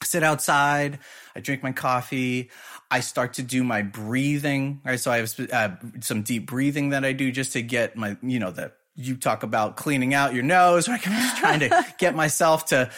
[0.00, 0.98] I sit outside,
[1.36, 2.50] I drink my coffee,
[2.90, 4.80] I start to do my breathing.
[4.84, 4.98] Right.
[4.98, 5.70] So I have uh,
[6.00, 9.42] some deep breathing that I do just to get my, you know, that you talk
[9.42, 10.88] about cleaning out your nose.
[10.88, 11.00] Right?
[11.06, 12.90] I'm just trying to get myself to,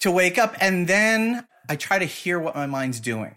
[0.00, 0.56] to wake up.
[0.60, 3.36] And then I try to hear what my mind's doing.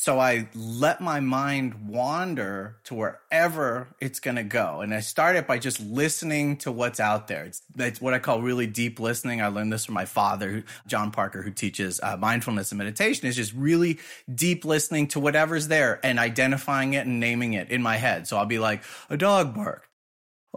[0.00, 4.80] So I let my mind wander to wherever it's going to go.
[4.80, 7.44] And I start it by just listening to what's out there.
[7.44, 9.42] It's, it's, what I call really deep listening.
[9.42, 13.28] I learned this from my father, John Parker, who teaches uh, mindfulness and meditation.
[13.28, 13.98] Is just really
[14.34, 18.26] deep listening to whatever's there and identifying it and naming it in my head.
[18.26, 19.86] So I'll be like, a dog barked.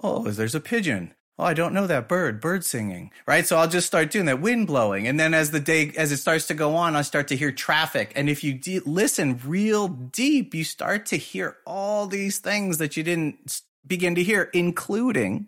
[0.01, 3.46] Oh, there's a pigeon oh, I don't know that bird, bird singing, right?
[3.46, 5.08] So I'll just start doing that, wind blowing.
[5.08, 7.52] And then as the day, as it starts to go on, I start to hear
[7.52, 8.12] traffic.
[8.15, 12.96] And if you de- listen real deep, you start to hear all these things that
[12.96, 15.48] you didn't begin to hear, including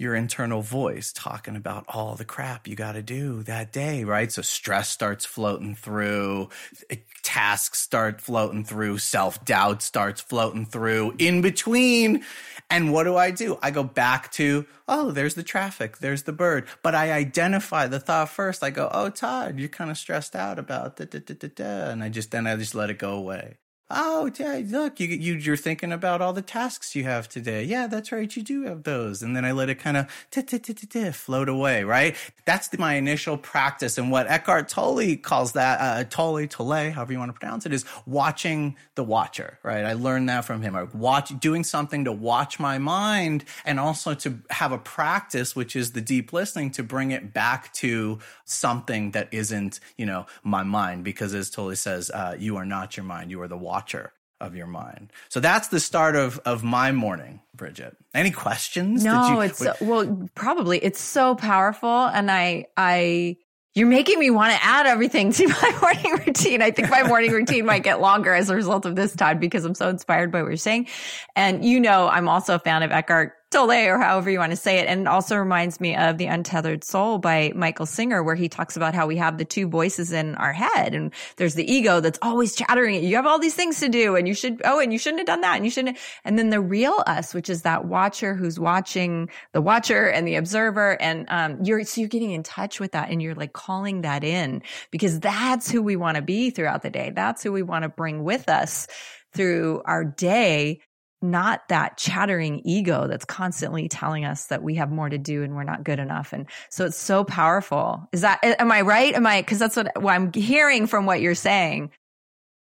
[0.00, 4.32] your internal voice talking about all the crap you got to do that day, right?
[4.32, 6.48] So stress starts floating through,
[6.88, 12.24] eh, tasks start floating through, self doubt starts floating through in between.
[12.70, 13.58] And what do I do?
[13.62, 16.66] I go back to, oh, there's the traffic, there's the bird.
[16.82, 18.62] But I identify the thought first.
[18.64, 21.90] I go, oh, Todd, you're kind of stressed out about da da da da da.
[21.90, 23.58] And I just, then I just let it go away.
[23.92, 27.64] Oh, yeah, look, you, you, you're thinking about all the tasks you have today.
[27.64, 28.36] Yeah, that's right.
[28.36, 29.20] You do have those.
[29.20, 32.14] And then I let it kind of float away, right?
[32.44, 33.98] That's the, my initial practice.
[33.98, 37.72] And what Eckhart Tolle calls that, uh, Tolle, Tolle, however you want to pronounce it,
[37.72, 39.84] is watching the watcher, right?
[39.84, 40.76] I learned that from him.
[40.76, 45.74] I watch, doing something to watch my mind and also to have a practice, which
[45.74, 50.62] is the deep listening to bring it back to something that isn't, you know, my
[50.62, 51.02] mind.
[51.02, 53.32] Because as Tolle says, uh, you are not your mind.
[53.32, 55.12] You are the watcher watcher of your mind.
[55.28, 57.96] So that's the start of of my morning, Bridget.
[58.14, 59.04] Any questions?
[59.04, 63.36] No, you, it's so, well, probably it's so powerful, and I I
[63.74, 66.62] you're making me want to add everything to my morning routine.
[66.62, 69.64] I think my morning routine might get longer as a result of this time because
[69.64, 70.88] I'm so inspired by what you're saying.
[71.36, 74.56] And you know, I'm also a fan of Eckhart Tolle or however you want to
[74.56, 74.86] say it.
[74.86, 78.76] And it also reminds me of The Untethered Soul by Michael Singer, where he talks
[78.76, 82.18] about how we have the two voices in our head and there's the ego that's
[82.22, 83.02] always chattering.
[83.02, 85.26] You have all these things to do and you should, oh, and you shouldn't have
[85.26, 85.98] done that and you shouldn't.
[86.24, 90.36] And then the real us, which is that watcher who's watching the watcher and the
[90.36, 91.00] observer.
[91.02, 94.22] And, um, you're, so you're getting in touch with that and you're like calling that
[94.22, 97.10] in because that's who we want to be throughout the day.
[97.10, 98.86] That's who we want to bring with us
[99.32, 100.80] through our day
[101.22, 105.54] not that chattering ego that's constantly telling us that we have more to do and
[105.54, 106.32] we're not good enough.
[106.32, 108.08] And so it's so powerful.
[108.12, 109.14] Is that, am I right?
[109.14, 111.90] Am I, cause that's what, what I'm hearing from what you're saying.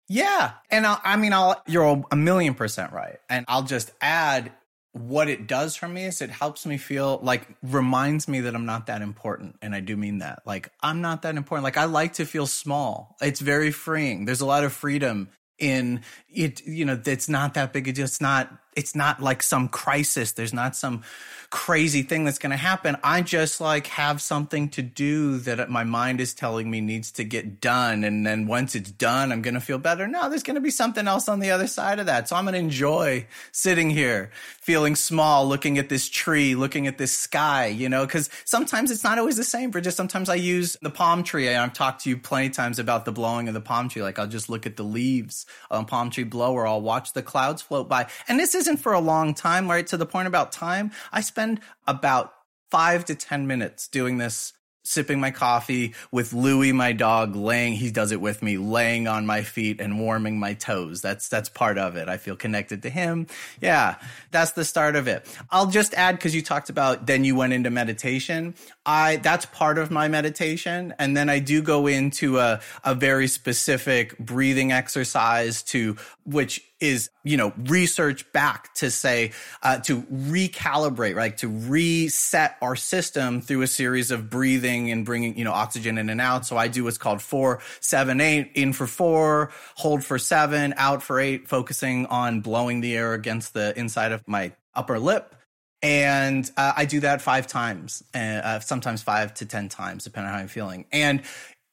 [0.09, 0.51] Yeah.
[0.69, 3.19] And I'll, I mean, I'll, you're a million percent right.
[3.29, 4.51] And I'll just add
[4.91, 8.67] what it does for me is it helps me feel like reminds me that I'm
[8.67, 9.55] not that important.
[9.61, 10.43] And I do mean that.
[10.45, 11.63] Like, I'm not that important.
[11.63, 13.15] Like, I like to feel small.
[13.19, 14.25] It's very freeing.
[14.25, 16.01] There's a lot of freedom in
[16.33, 18.05] it you know it's not that big a deal.
[18.05, 20.31] It's not it's not like some crisis.
[20.31, 21.03] There's not some
[21.49, 22.97] crazy thing that's going to happen.
[23.03, 27.23] I just like have something to do that my mind is telling me needs to
[27.23, 28.03] get done.
[28.03, 30.07] And then once it's done i'm going to feel better.
[30.07, 32.27] No there's going to be something else on the other side of that.
[32.27, 36.97] So i'm going to enjoy sitting here feeling small looking at this tree looking at
[36.97, 39.71] this sky you know because sometimes it's not always the same.
[39.71, 41.53] For just sometimes i use the palm tree.
[41.53, 44.01] I've talked to you plenty of times about the blowing of the palm tree.
[44.01, 47.23] Like i'll just look at the leaves on palm tree blow or i'll watch the
[47.23, 48.07] clouds float by.
[48.27, 49.85] And this isn't for a long time right?
[49.87, 52.33] To the point about time i spend about
[52.71, 57.89] five to ten minutes doing this sipping my coffee with Louie, my dog, laying, he
[57.89, 61.01] does it with me, laying on my feet and warming my toes.
[61.01, 62.09] That's, that's part of it.
[62.09, 63.27] I feel connected to him.
[63.61, 63.95] Yeah.
[64.31, 65.25] That's the start of it.
[65.49, 68.55] I'll just add, cause you talked about then you went into meditation.
[68.85, 70.93] I, that's part of my meditation.
[70.99, 77.09] And then I do go into a, a very specific breathing exercise to, which is,
[77.23, 79.31] you know, research back to say,
[79.63, 81.35] uh, to recalibrate, right?
[81.37, 86.09] To reset our system through a series of breathing and bringing, you know, oxygen in
[86.09, 86.45] and out.
[86.45, 91.01] So I do what's called four, seven, eight, in for four, hold for seven, out
[91.01, 95.33] for eight, focusing on blowing the air against the inside of my upper lip.
[95.81, 100.33] And uh, I do that five times, uh, sometimes five to 10 times, depending on
[100.33, 100.85] how I'm feeling.
[100.91, 101.23] And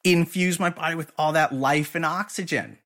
[0.05, 2.79] infuse my body with all that life and oxygen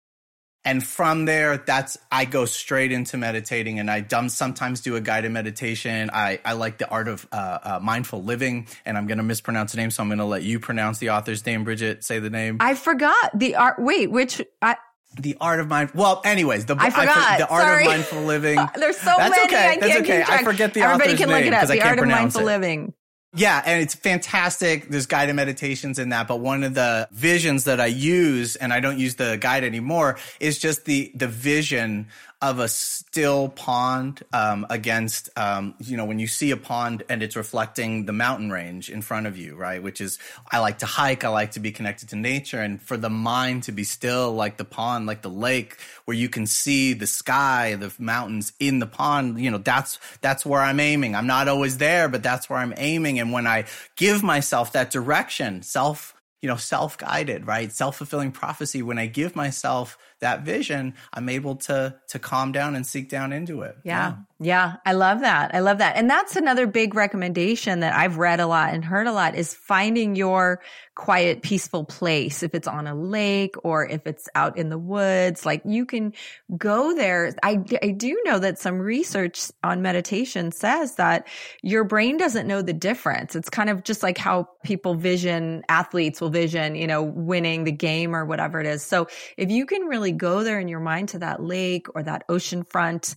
[0.64, 5.00] and from there that's i go straight into meditating and i dumb, sometimes do a
[5.00, 9.18] guided meditation i, I like the art of uh, uh, mindful living and i'm going
[9.18, 12.04] to mispronounce the name so i'm going to let you pronounce the author's name bridget
[12.04, 14.76] say the name i forgot the art wait which i
[15.16, 15.92] the art of mind.
[15.94, 17.16] Well, anyways, the I forgot.
[17.16, 17.84] I, the art Sorry.
[17.84, 18.58] of mindful living.
[18.74, 19.44] There's so That's many.
[19.44, 19.68] okay.
[19.68, 20.24] I That's okay.
[20.26, 21.68] I forget the Everybody author's can name look it up.
[21.68, 22.44] The I art of mindful it.
[22.44, 22.94] living.
[23.36, 24.88] Yeah, and it's fantastic.
[24.88, 28.78] There's guided meditations in that, but one of the visions that I use, and I
[28.78, 32.06] don't use the guide anymore, is just the the vision
[32.50, 37.22] of a still pond um, against, um, you know, when you see a pond and
[37.22, 39.82] it's reflecting the mountain range in front of you, right?
[39.82, 40.18] Which is,
[40.52, 43.62] I like to hike, I like to be connected to nature, and for the mind
[43.64, 47.76] to be still like the pond, like the lake, where you can see the sky,
[47.76, 51.14] the mountains in the pond, you know, that's that's where I'm aiming.
[51.14, 53.18] I'm not always there, but that's where I'm aiming.
[53.20, 53.64] And when I
[53.96, 57.72] give myself that direction, self you know, self guided, right?
[57.72, 58.82] Self fulfilling prophecy.
[58.82, 63.32] When I give myself that vision, I'm able to to calm down and seek down
[63.32, 63.76] into it.
[63.84, 64.08] Yeah.
[64.08, 64.16] yeah.
[64.40, 65.54] Yeah, I love that.
[65.54, 65.96] I love that.
[65.96, 69.54] And that's another big recommendation that I've read a lot and heard a lot is
[69.54, 70.60] finding your
[70.96, 72.42] quiet, peaceful place.
[72.42, 76.14] If it's on a lake or if it's out in the woods, like you can
[76.56, 77.32] go there.
[77.44, 81.28] I, I do know that some research on meditation says that
[81.62, 83.36] your brain doesn't know the difference.
[83.36, 87.72] It's kind of just like how people vision, athletes will vision, you know, winning the
[87.72, 88.82] game or whatever it is.
[88.82, 92.24] So if you can really go there in your mind to that lake or that
[92.28, 93.14] ocean front,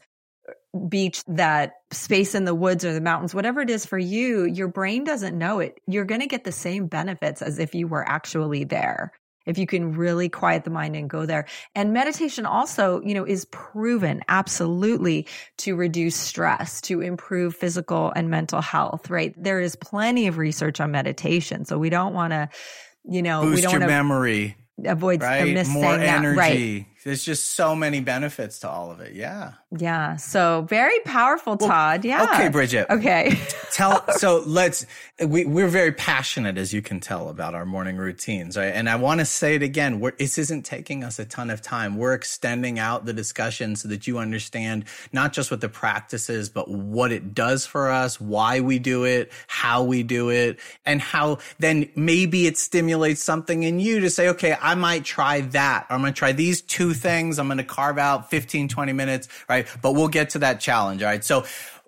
[0.90, 4.68] beach, that space in the woods or the mountains, whatever it is for you, your
[4.68, 5.80] brain doesn't know it.
[5.88, 9.12] You're going to get the same benefits as if you were actually there.
[9.46, 11.46] If you can really quiet the mind and go there.
[11.74, 15.26] And meditation also, you know, is proven absolutely
[15.60, 19.34] to reduce stress, to improve physical and mental health, right?
[19.42, 21.64] There is plenty of research on meditation.
[21.64, 22.50] So we don't want to,
[23.06, 25.68] you know, boost we don't your wanna, memory avoid uh, right?
[25.68, 26.36] more energy.
[26.36, 26.38] That.
[26.38, 26.86] Right.
[27.04, 29.14] There's just so many benefits to all of it.
[29.14, 29.54] Yeah.
[29.78, 30.16] Yeah.
[30.18, 32.04] So very powerful, Todd.
[32.04, 32.24] Well, yeah.
[32.24, 32.88] Okay, Bridget.
[32.90, 33.40] Okay.
[33.72, 34.04] tell.
[34.18, 34.86] So let's.
[35.24, 38.74] We we're very passionate, as you can tell, about our morning routines, right?
[38.74, 40.00] And I want to say it again.
[40.00, 41.98] We're, this isn't taking us a ton of time.
[41.98, 46.50] We're extending out the discussion so that you understand not just what the practice is,
[46.50, 51.00] but what it does for us, why we do it, how we do it, and
[51.00, 55.86] how then maybe it stimulates something in you to say, okay, I might try that.
[55.90, 57.40] Or I'm going to try these two things.
[57.40, 59.68] I'm going to carve out 15, 20 minutes, right?
[59.82, 61.02] But we'll get to that challenge.
[61.02, 61.24] All right.
[61.24, 61.46] So,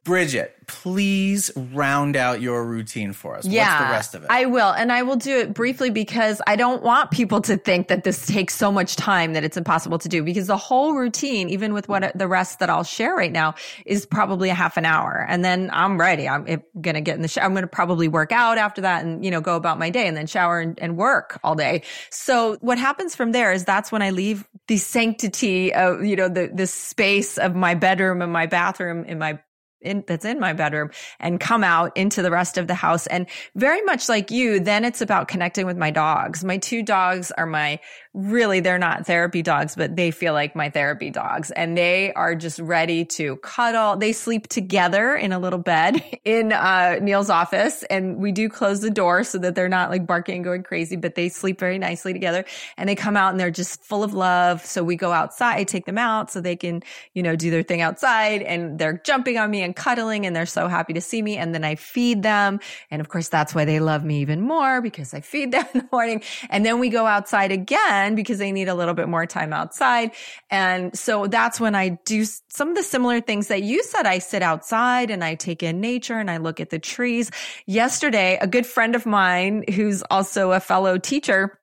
[0.10, 3.46] Bridget, please round out your routine for us.
[3.46, 4.28] Yeah, What's the rest of it?
[4.32, 4.72] I will.
[4.72, 8.26] And I will do it briefly because I don't want people to think that this
[8.26, 11.88] takes so much time that it's impossible to do because the whole routine, even with
[11.88, 13.54] what the rest that I'll share right now
[13.86, 15.28] is probably a half an hour.
[15.30, 16.28] And then I'm ready.
[16.28, 17.46] I'm going to get in the shower.
[17.46, 20.08] I'm going to probably work out after that and, you know, go about my day
[20.08, 21.84] and then shower and, and work all day.
[22.10, 26.30] So what happens from there is that's when I leave the sanctity of, you know,
[26.30, 29.38] the, the space of my bedroom and my bathroom in my
[29.82, 33.08] in, that's in my bedroom and come out into the rest of the house.
[33.08, 36.44] And very much like you, then it's about connecting with my dogs.
[36.44, 37.80] My two dogs are my
[38.16, 42.34] really, they're not therapy dogs, but they feel like my therapy dogs and they are
[42.34, 43.96] just ready to cuddle.
[43.98, 48.82] They sleep together in a little bed in uh, Neil's office and we do close
[48.82, 51.78] the door so that they're not like barking and going crazy, but they sleep very
[51.78, 52.46] nicely together
[52.78, 54.66] and they come out and they're just full of love.
[54.66, 56.82] So we go outside, take them out so they can,
[57.14, 60.48] you know, do their thing outside and they're jumping on me and cuddling and they're
[60.48, 61.38] so happy to see me.
[61.38, 62.60] And then I feed them.
[62.90, 65.82] And of course, that's why they love me even more because I feed them in
[65.82, 66.24] the morning.
[66.50, 70.12] And then we go outside again because they need a little bit more time outside.
[70.50, 74.06] And so that's when I do some of the similar things that you said.
[74.06, 77.32] I sit outside and I take in nature and I look at the trees.
[77.66, 81.60] Yesterday, a good friend of mine who's also a fellow teacher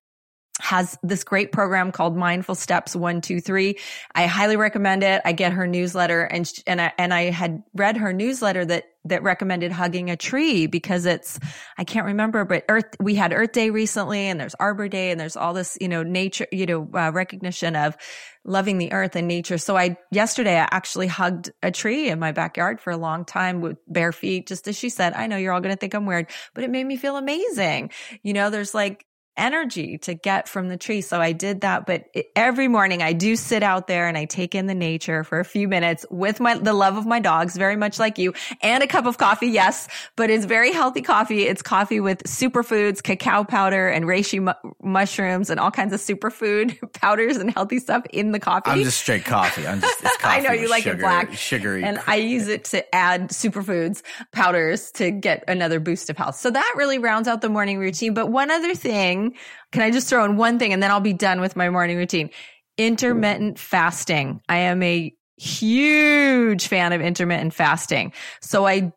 [0.61, 3.79] has this great program called Mindful Steps 123.
[4.15, 5.21] I highly recommend it.
[5.25, 9.23] I get her newsletter and and I, and I had read her newsletter that that
[9.23, 11.39] recommended hugging a tree because it's,
[11.79, 15.21] I can't remember, but Earth, we had Earth Day recently and there's Arbor Day and
[15.21, 17.97] there's all this, you know, nature, you know, uh, recognition of
[18.45, 19.59] loving the earth and nature.
[19.59, 23.61] So I, yesterday, I actually hugged a tree in my backyard for a long time
[23.61, 25.15] with bare feet, just as she said.
[25.15, 27.91] I know you're all going to think I'm weird, but it made me feel amazing.
[28.23, 29.05] You know, there's like,
[29.37, 31.01] energy to get from the tree.
[31.01, 31.87] So I did that.
[31.87, 35.41] But every morning I do sit out there and I take in the nature for
[35.41, 38.83] a few minutes with my, the love of my dogs, very much like you and
[38.83, 39.49] a cup of coffee.
[39.49, 41.43] Yes, but it's very healthy coffee.
[41.43, 46.93] It's coffee with superfoods, cacao powder and reishi mu- mushrooms and all kinds of superfood
[47.01, 48.71] powders and healthy stuff in the coffee.
[48.71, 49.67] I'm just straight coffee.
[49.67, 51.85] I'm just, it's coffee I know you like sugar, it black, sugary.
[51.85, 56.37] and I use it to add superfoods powders to get another boost of health.
[56.37, 58.15] So that really rounds out the morning routine.
[58.15, 59.26] But one other thing
[59.73, 61.97] can I just throw in one thing and then I'll be done with my morning
[61.97, 62.31] routine?
[62.79, 64.41] Intermittent fasting.
[64.49, 68.13] I am a huge fan of intermittent fasting.
[68.41, 68.93] So I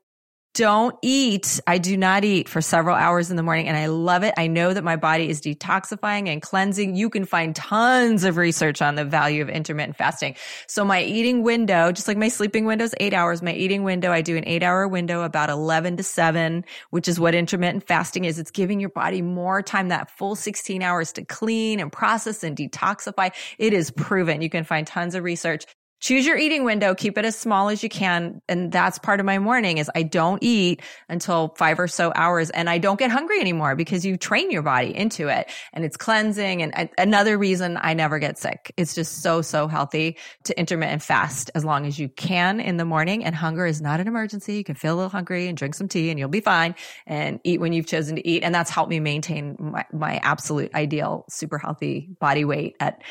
[0.60, 1.62] don't eat.
[1.68, 4.34] I do not eat for several hours in the morning and I love it.
[4.36, 6.98] I know that my body is detoxifying and cleansing.
[6.98, 10.36] You can find tons of research on the value of intermittent fasting.
[10.68, 14.12] So my eating window, just like my sleeping window is eight hours, my eating window,
[14.12, 18.26] I do an eight hour window about 11 to seven, which is what intermittent fasting
[18.26, 18.38] is.
[18.38, 22.58] It's giving your body more time, that full 16 hours to clean and process and
[22.58, 23.32] detoxify.
[23.58, 24.42] It is proven.
[24.42, 25.64] You can find tons of research
[26.00, 28.42] choose your eating window, keep it as small as you can.
[28.48, 32.50] And that's part of my morning is I don't eat until five or so hours
[32.50, 35.98] and I don't get hungry anymore because you train your body into it and it's
[35.98, 36.62] cleansing.
[36.62, 38.74] And another reason I never get sick.
[38.78, 42.86] It's just so, so healthy to intermittent fast as long as you can in the
[42.86, 43.26] morning.
[43.26, 44.56] And hunger is not an emergency.
[44.56, 46.76] You can feel a little hungry and drink some tea and you'll be fine
[47.06, 48.44] and eat when you've chosen to eat.
[48.44, 53.02] And that's helped me maintain my, my absolute ideal, super healthy body weight at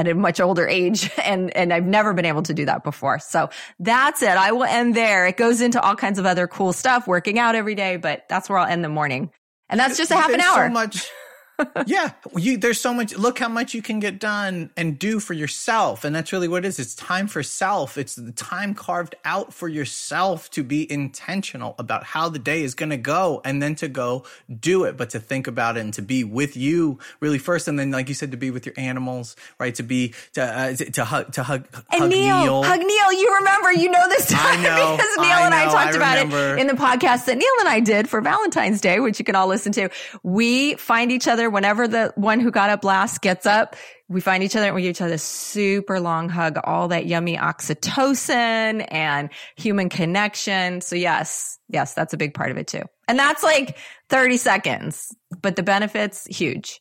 [0.00, 3.18] at a much older age and and I've never been able to do that before.
[3.18, 4.30] So that's it.
[4.30, 5.26] I will end there.
[5.26, 8.48] It goes into all kinds of other cool stuff, working out every day, but that's
[8.48, 9.30] where I'll end the morning.
[9.68, 10.66] And that's just a half an hour.
[10.66, 11.10] So much
[11.86, 13.16] yeah, you, there's so much.
[13.16, 16.64] Look how much you can get done and do for yourself, and that's really what
[16.64, 16.78] it is.
[16.78, 17.98] It's time for self.
[17.98, 22.74] It's the time carved out for yourself to be intentional about how the day is
[22.74, 24.24] going to go, and then to go
[24.60, 24.96] do it.
[24.96, 28.08] But to think about it and to be with you really first, and then, like
[28.08, 29.74] you said, to be with your animals, right?
[29.74, 32.62] To be to uh, to, to hug to hug and hug Neil, Neil.
[32.62, 33.12] hug Neil.
[33.12, 33.72] You remember?
[33.72, 36.66] You know this time know, because Neil I and I talked I about it in
[36.66, 39.72] the podcast that Neil and I did for Valentine's Day, which you can all listen
[39.72, 39.88] to.
[40.22, 43.76] We find each other whenever the one who got up last gets up,
[44.08, 47.06] we find each other and we give each other a super long hug, all that
[47.06, 50.80] yummy oxytocin and human connection.
[50.80, 52.82] So yes, yes, that's a big part of it too.
[53.06, 53.78] And that's like
[54.08, 56.80] 30 seconds, but the benefits huge.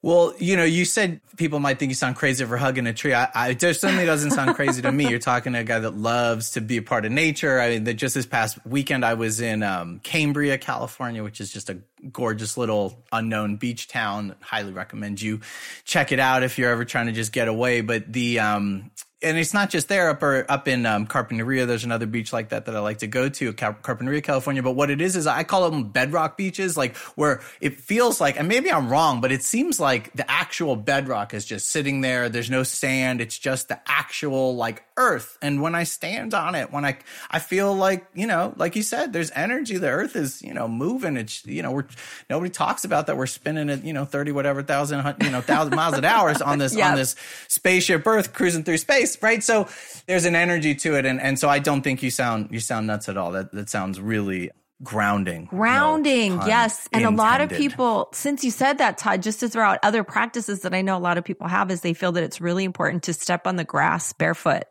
[0.00, 3.14] Well, you know, you said people might think you sound crazy for hugging a tree.
[3.14, 5.08] I, I it certainly doesn't sound crazy to me.
[5.08, 7.58] You're talking to a guy that loves to be a part of nature.
[7.58, 11.52] I mean, that just this past weekend, I was in um, Cambria, California, which is
[11.52, 11.78] just a
[12.12, 14.36] gorgeous little unknown beach town.
[14.40, 15.40] Highly recommend you
[15.84, 17.80] check it out if you're ever trying to just get away.
[17.80, 21.66] But the um, and it's not just there up or up in um, Carpinteria.
[21.66, 24.62] There's another beach like that that I like to go to, Car- Carpinteria, California.
[24.62, 28.38] But what it is is I call them bedrock beaches, like where it feels like,
[28.38, 32.28] and maybe I'm wrong, but it seems like the actual bedrock is just sitting there.
[32.28, 33.20] There's no sand.
[33.20, 35.38] It's just the actual like earth.
[35.40, 36.98] And when I stand on it, when I
[37.30, 39.78] I feel like you know, like you said, there's energy.
[39.78, 41.16] The earth is you know moving.
[41.16, 41.86] It's you know we're
[42.28, 43.16] nobody talks about that.
[43.16, 46.58] We're spinning at you know thirty whatever thousand you know thousand miles an hour on
[46.58, 46.90] this Yep.
[46.90, 47.16] on this
[47.48, 49.42] spaceship Earth cruising through space, right?
[49.42, 49.68] So
[50.06, 52.86] there's an energy to it, and and so I don't think you sound you sound
[52.86, 53.30] nuts at all.
[53.32, 54.50] That that sounds really
[54.82, 55.46] grounding.
[55.46, 56.88] Grounding, pun yes.
[56.92, 60.04] And a lot of people, since you said that, Todd, just to throw out other
[60.04, 62.64] practices that I know a lot of people have is they feel that it's really
[62.64, 64.64] important to step on the grass barefoot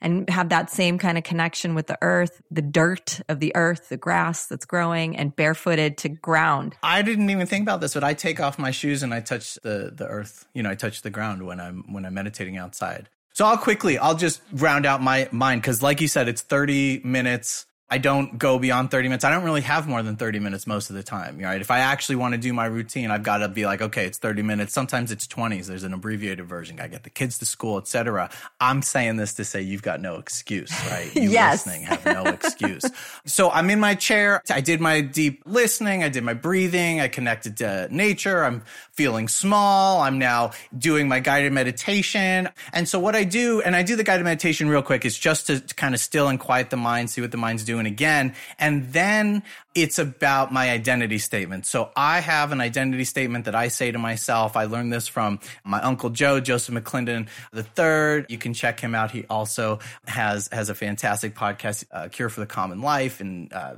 [0.00, 3.90] and have that same kind of connection with the earth, the dirt of the earth,
[3.90, 6.74] the grass that's growing and barefooted to ground.
[6.82, 9.54] I didn't even think about this, but I take off my shoes and I touch
[9.56, 10.46] the the earth.
[10.54, 13.08] You know, I touch the ground when I'm when I'm meditating outside.
[13.32, 17.02] So I'll quickly, I'll just round out my mind because, like you said, it's 30
[17.04, 17.66] minutes.
[17.90, 19.24] I don't go beyond 30 minutes.
[19.24, 21.38] I don't really have more than 30 minutes most of the time.
[21.38, 21.60] Right?
[21.60, 24.18] If I actually want to do my routine, I've got to be like, okay, it's
[24.18, 24.72] 30 minutes.
[24.72, 25.66] Sometimes it's 20s.
[25.66, 26.78] There's an abbreviated version.
[26.80, 28.30] I get the kids to school, etc.
[28.60, 31.10] I'm saying this to say you've got no excuse, right?
[31.20, 31.66] You Yes.
[31.66, 32.84] listening have no excuse.
[33.26, 34.42] So I'm in my chair.
[34.50, 36.02] I did my deep listening.
[36.02, 37.00] I did my breathing.
[37.00, 38.44] I connected to nature.
[38.44, 38.62] I'm
[38.92, 40.00] feeling small.
[40.00, 42.48] I'm now doing my guided meditation.
[42.72, 45.46] And so what I do, and I do the guided meditation real quick, is just
[45.48, 47.79] to, to kind of still and quiet the mind, see what the mind's doing.
[47.80, 48.34] Doing again.
[48.58, 49.42] And then
[49.74, 51.66] it's about my identity statement.
[51.66, 54.56] So I have an identity statement that I say to myself.
[54.56, 58.26] I learned this from my uncle Joe, Joseph McClendon the third.
[58.28, 59.10] You can check him out.
[59.10, 63.74] He also has has a fantastic podcast, uh, Cure for the Common Life, and uh,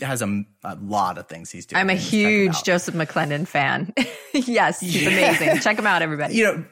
[0.00, 1.80] has a, a, lot of things he's doing.
[1.80, 3.92] I'm a huge Joseph McClendon fan.
[4.32, 5.10] yes, he's yeah.
[5.10, 5.60] amazing.
[5.60, 6.34] Check him out, everybody.
[6.34, 6.64] You know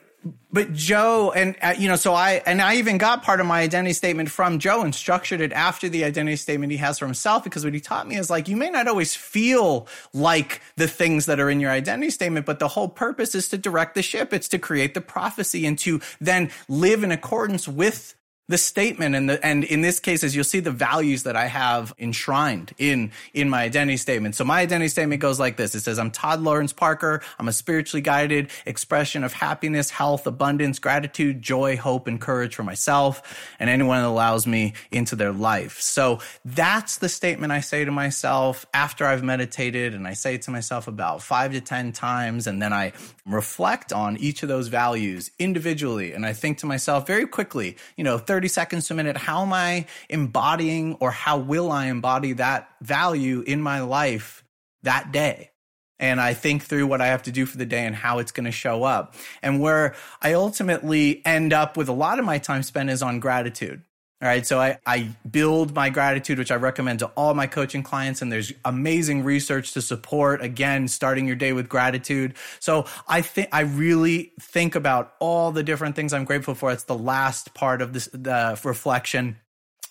[0.52, 3.60] but Joe and uh, you know, so I and I even got part of my
[3.60, 7.44] identity statement from Joe and structured it after the identity statement he has for himself
[7.44, 11.26] because what he taught me is like you may not always feel like the things
[11.26, 14.32] that are in your identity statement, but the whole purpose is to direct the ship.
[14.32, 18.14] It's to create the prophecy and to then live in accordance with
[18.48, 21.46] the statement and the and in this case as you'll see the values that I
[21.46, 24.36] have enshrined in in my identity statement.
[24.36, 25.74] So my identity statement goes like this.
[25.74, 27.22] It says I'm Todd Lawrence Parker.
[27.38, 32.62] I'm a spiritually guided expression of happiness, health, abundance, gratitude, joy, hope and courage for
[32.62, 35.80] myself and anyone that allows me into their life.
[35.80, 40.42] So that's the statement I say to myself after I've meditated and I say it
[40.42, 42.92] to myself about 5 to 10 times and then I
[43.26, 48.04] reflect on each of those values individually and I think to myself very quickly, you
[48.04, 52.34] know, 30 seconds to a minute, how am I embodying or how will I embody
[52.34, 54.44] that value in my life
[54.82, 55.50] that day?
[55.98, 58.32] And I think through what I have to do for the day and how it's
[58.32, 59.14] going to show up.
[59.42, 63.18] And where I ultimately end up with a lot of my time spent is on
[63.18, 63.82] gratitude.
[64.22, 64.46] All right.
[64.46, 68.22] So I, I build my gratitude, which I recommend to all my coaching clients.
[68.22, 72.34] And there's amazing research to support, again, starting your day with gratitude.
[72.58, 76.72] So I think, I really think about all the different things I'm grateful for.
[76.72, 79.36] It's the last part of this, the reflection.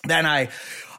[0.08, 0.50] Then I,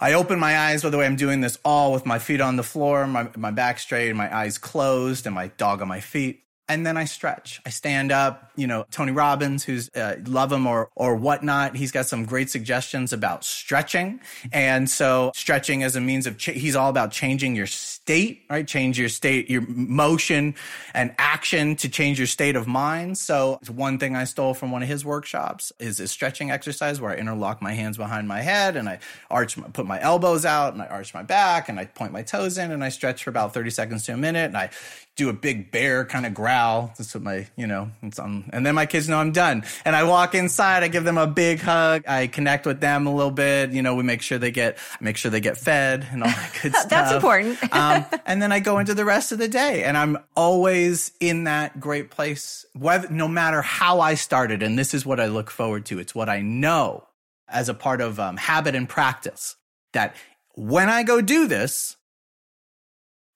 [0.01, 2.55] I open my eyes, by the way, I'm doing this all with my feet on
[2.55, 6.46] the floor, my, my back straight, my eyes closed, and my dog on my feet
[6.69, 7.61] and then I stretch.
[7.65, 8.51] I stand up.
[8.57, 11.77] You know, Tony Robbins, who's uh, love him or or whatnot.
[11.77, 14.21] He's got some great suggestions about stretching,
[14.53, 18.67] and so stretching as a means of cha- he's all about changing your state, right?
[18.67, 20.55] Change your state, your motion
[20.95, 23.19] and action to change your state of mind.
[23.19, 27.01] So it's one thing I stole from one of his workshops is a stretching exercise
[27.01, 28.99] where I interlock my hands behind my head and I
[29.31, 32.23] arch, my, put my elbows out and I arch my back and I point my
[32.23, 34.71] toes in and I stretch for about thirty seconds to a minute and I
[35.17, 36.93] do a big bear kind of growl.
[36.99, 39.65] That's what my, you know, and then my kids know I'm done.
[39.87, 42.05] And I walk inside, I give them a big hug.
[42.07, 43.71] I connect with them a little bit.
[43.73, 46.59] You know, we make sure they get, make sure they get fed and all that
[46.63, 46.91] good stuff.
[46.91, 47.59] That's important.
[47.75, 51.45] um, and then I go into the rest of the day and I'm always in
[51.45, 54.63] that great place, whether, no matter how I started.
[54.63, 55.99] And this is what I look forward to.
[55.99, 57.07] It's what I know
[57.49, 59.57] as a part of um, habit and practice
[59.95, 60.15] that
[60.55, 61.97] when I go do this,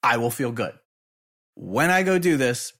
[0.03, 0.74] I will feel good
[1.61, 2.73] when I go do this,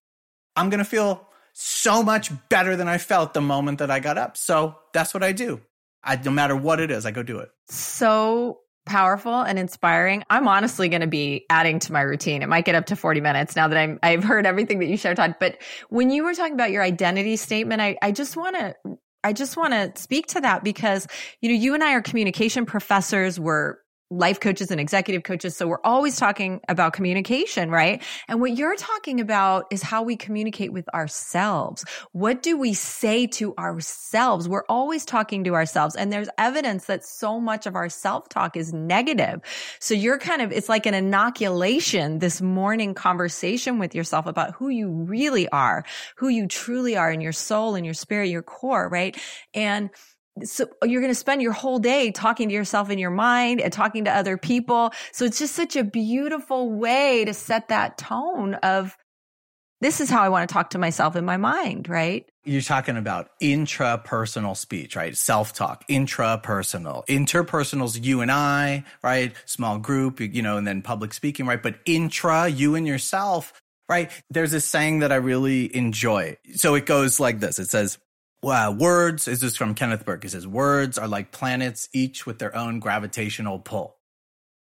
[0.57, 4.17] I'm going to feel so much better than I felt the moment that I got
[4.17, 4.39] up.
[4.39, 5.61] So that's what I do.
[6.03, 7.51] I, no matter what it is, I go do it.
[7.69, 10.25] So powerful and inspiring.
[10.31, 12.43] I'm honestly going to be adding to my routine.
[12.43, 14.97] It might get up to 40 minutes now that I'm, I've heard everything that you
[14.97, 15.37] shared, Todd.
[15.39, 15.59] But
[15.91, 18.75] when you were talking about your identity statement, I, I just want to
[19.23, 21.07] I just want to speak to that because,
[21.43, 23.39] you know, you and I are communication professors.
[23.39, 23.77] We're
[24.11, 25.57] life coaches and executive coaches.
[25.57, 28.03] So we're always talking about communication, right?
[28.27, 31.85] And what you're talking about is how we communicate with ourselves.
[32.13, 34.49] What do we say to ourselves?
[34.49, 38.73] We're always talking to ourselves and there's evidence that so much of our self-talk is
[38.73, 39.41] negative.
[39.79, 44.69] So you're kind of, it's like an inoculation, this morning conversation with yourself about who
[44.69, 45.85] you really are,
[46.17, 49.17] who you truly are in your soul and your spirit, your core, right?
[49.55, 49.91] And
[50.45, 53.61] so oh, you're going to spend your whole day talking to yourself in your mind
[53.61, 54.93] and talking to other people.
[55.13, 58.97] So it's just such a beautiful way to set that tone of
[59.81, 62.27] this is how I want to talk to myself in my mind, right?
[62.45, 65.17] You're talking about intrapersonal speech, right?
[65.17, 67.07] Self talk, intrapersonal.
[67.07, 69.33] Interpersonal's you and I, right?
[69.47, 71.63] Small group, you know, and then public speaking, right?
[71.63, 73.55] But intra, you and yourself,
[73.89, 74.11] right?
[74.29, 76.37] There's a saying that I really enjoy.
[76.55, 77.59] So it goes like this.
[77.59, 77.99] It says,
[78.43, 80.23] well, words, this is from Kenneth Burke.
[80.23, 83.97] He says, words are like planets, each with their own gravitational pull.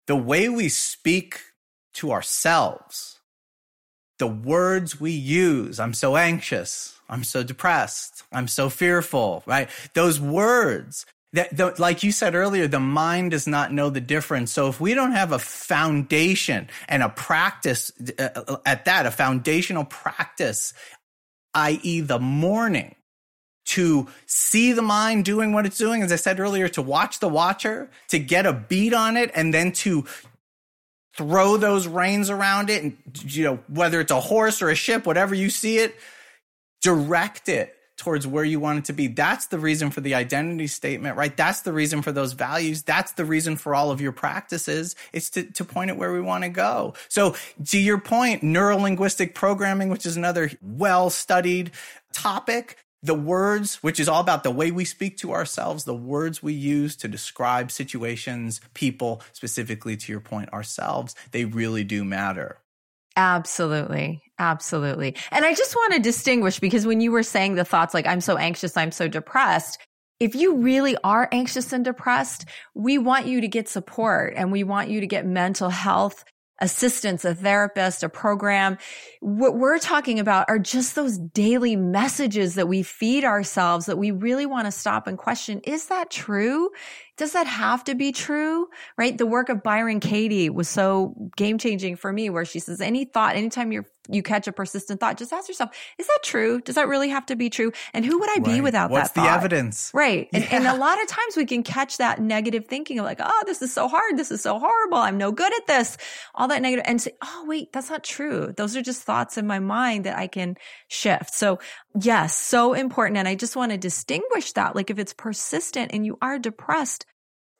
[0.06, 1.40] The way we speak
[1.94, 3.20] to ourselves,
[4.18, 9.70] the words we use, I'm so anxious, I'm so depressed, I'm so fearful, right?
[9.94, 14.52] Those words, that the, like you said earlier, the mind does not know the difference.
[14.52, 19.84] So if we don't have a foundation and a practice uh, at that, a foundational
[19.84, 20.74] practice,
[21.54, 22.00] i.e.
[22.00, 22.96] the morning,
[23.70, 27.28] to see the mind doing what it's doing, as I said earlier, to watch the
[27.28, 30.04] watcher, to get a beat on it, and then to
[31.16, 32.82] throw those reins around it.
[32.82, 35.94] And, you know, whether it's a horse or a ship, whatever you see it,
[36.82, 39.06] direct it towards where you want it to be.
[39.06, 41.36] That's the reason for the identity statement, right?
[41.36, 42.82] That's the reason for those values.
[42.82, 44.96] That's the reason for all of your practices.
[45.12, 46.94] It's to, to point it where we want to go.
[47.08, 51.72] So to your point, neuro linguistic programming, which is another well studied
[52.12, 56.42] topic, the words, which is all about the way we speak to ourselves, the words
[56.42, 62.58] we use to describe situations, people, specifically to your point, ourselves, they really do matter.
[63.16, 64.22] Absolutely.
[64.38, 65.16] Absolutely.
[65.30, 68.20] And I just want to distinguish because when you were saying the thoughts like, I'm
[68.20, 69.78] so anxious, I'm so depressed,
[70.20, 72.44] if you really are anxious and depressed,
[72.74, 76.24] we want you to get support and we want you to get mental health
[76.60, 78.78] assistance, a therapist, a program.
[79.20, 84.10] What we're talking about are just those daily messages that we feed ourselves that we
[84.10, 85.60] really want to stop and question.
[85.64, 86.70] Is that true?
[87.16, 88.68] Does that have to be true?
[88.96, 89.16] Right?
[89.16, 93.04] The work of Byron Katie was so game changing for me where she says any
[93.04, 96.60] thought, anytime you're you catch a persistent thought, just ask yourself, is that true?
[96.60, 97.72] Does that really have to be true?
[97.92, 99.20] And who would I be without What's that?
[99.20, 99.90] What's the evidence?
[99.94, 100.28] Right.
[100.32, 100.56] And, yeah.
[100.56, 103.62] and a lot of times we can catch that negative thinking of like, oh, this
[103.62, 104.16] is so hard.
[104.16, 104.98] This is so horrible.
[104.98, 105.96] I'm no good at this.
[106.34, 108.52] All that negative and say, oh, wait, that's not true.
[108.56, 110.56] Those are just thoughts in my mind that I can
[110.88, 111.34] shift.
[111.34, 111.58] So
[112.00, 113.18] yes, so important.
[113.18, 114.74] And I just want to distinguish that.
[114.74, 117.06] Like if it's persistent and you are depressed,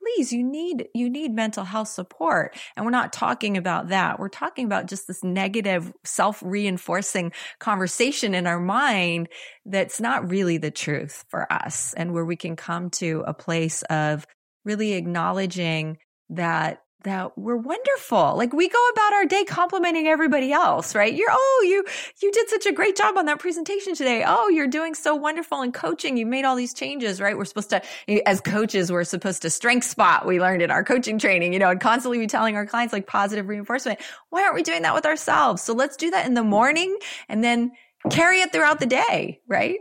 [0.03, 2.57] please you need you need mental health support.
[2.77, 4.19] And we're not talking about that.
[4.19, 9.29] We're talking about just this negative self-reinforcing conversation in our mind
[9.65, 13.83] that's not really the truth for us and where we can come to a place
[13.83, 14.27] of
[14.65, 15.99] really acknowledging
[16.31, 18.37] that that we're wonderful.
[18.37, 21.13] Like we go about our day complimenting everybody else, right?
[21.13, 21.85] You're, oh, you,
[22.23, 24.25] you did such a great job on that presentation today.
[24.27, 26.17] Oh, you're doing so wonderful in coaching.
[26.17, 27.37] You made all these changes, right?
[27.37, 27.83] We're supposed to,
[28.29, 30.27] as coaches, we're supposed to strength spot.
[30.27, 33.07] We learned in our coaching training, you know, and constantly be telling our clients like
[33.07, 34.01] positive reinforcement.
[34.29, 35.63] Why aren't we doing that with ourselves?
[35.63, 36.97] So let's do that in the morning
[37.29, 37.73] and then
[38.11, 39.79] carry it throughout the day, right?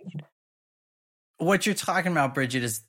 [1.38, 2.82] What you're talking about, Bridget, is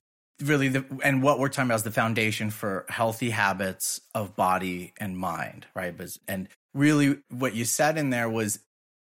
[0.43, 4.93] really the and what we're talking about is the foundation for healthy habits of body
[4.99, 5.95] and mind right?
[6.29, 8.61] And really what you said in there was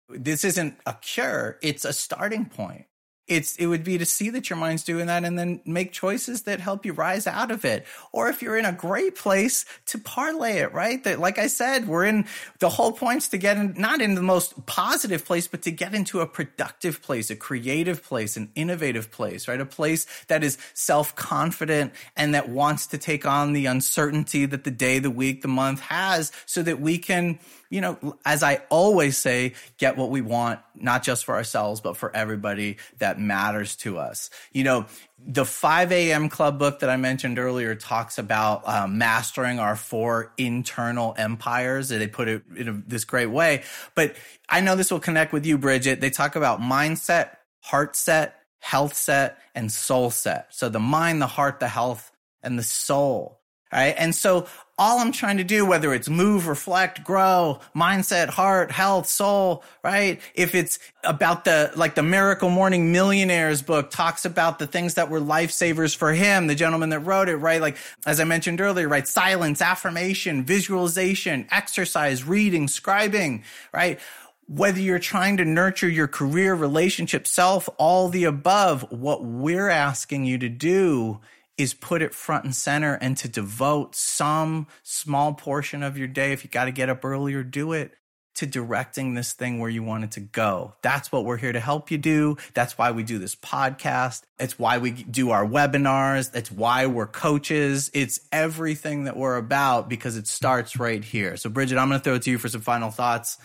[0.09, 2.85] this isn't a cure it's a starting point
[3.27, 6.43] it's it would be to see that your mind's doing that and then make choices
[6.43, 7.85] that help you rise out of it.
[8.11, 11.03] Or if you're in a great place to parlay it right?
[11.03, 12.25] That like i said we're in
[12.59, 15.95] the whole point's to get in not in the most positive place but to get
[15.95, 19.61] into a productive place a creative place an innovative place right?
[19.61, 24.71] A place that is self-confident and that wants to take on the uncertainty that the
[24.71, 27.39] day the week the month has so that we can
[27.69, 31.97] you know, as I always say, get what we want, not just for ourselves, but
[31.97, 34.29] for everybody that matters to us.
[34.51, 34.85] You know,
[35.19, 36.29] the 5 a.m.
[36.29, 41.89] club book that I mentioned earlier talks about um, mastering our four internal empires.
[41.89, 43.63] They put it in a, this great way.
[43.95, 44.15] But
[44.49, 46.01] I know this will connect with you, Bridget.
[46.01, 50.53] They talk about mindset, heart set, health set, and soul set.
[50.53, 52.11] So the mind, the heart, the health,
[52.43, 53.39] and the soul.
[53.75, 53.93] Right.
[53.97, 54.47] And so
[54.77, 60.21] all I'm trying to do, whether it's move, reflect, grow, mindset, heart, health, soul, right?
[60.33, 65.09] If it's about the, like the Miracle Morning Millionaires book talks about the things that
[65.09, 67.59] were lifesavers for him, the gentleman that wrote it, right?
[67.59, 69.05] Like, as I mentioned earlier, right?
[69.05, 73.99] Silence, affirmation, visualization, exercise, reading, scribing, right?
[74.47, 80.23] Whether you're trying to nurture your career, relationship, self, all the above, what we're asking
[80.23, 81.19] you to do
[81.57, 86.31] is put it front and center and to devote some small portion of your day,
[86.31, 87.93] if you got to get up earlier, do it
[88.35, 90.73] to directing this thing where you want it to go.
[90.81, 92.35] That's what we're here to help you do.
[92.53, 94.23] That's why we do this podcast.
[94.39, 96.35] It's why we do our webinars.
[96.35, 97.89] It's why we're coaches.
[97.93, 101.37] It's everything that we're about because it starts right here.
[101.37, 103.37] So Bridget, I'm going to throw it to you for some final thoughts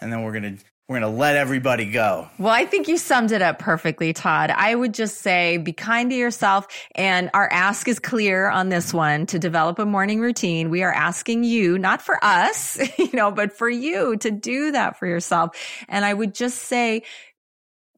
[0.00, 2.28] and then we're going to we're going to let everybody go.
[2.38, 4.50] Well, I think you summed it up perfectly, Todd.
[4.50, 6.68] I would just say be kind to yourself.
[6.94, 10.70] And our ask is clear on this one to develop a morning routine.
[10.70, 14.96] We are asking you, not for us, you know, but for you to do that
[14.96, 15.56] for yourself.
[15.88, 17.02] And I would just say,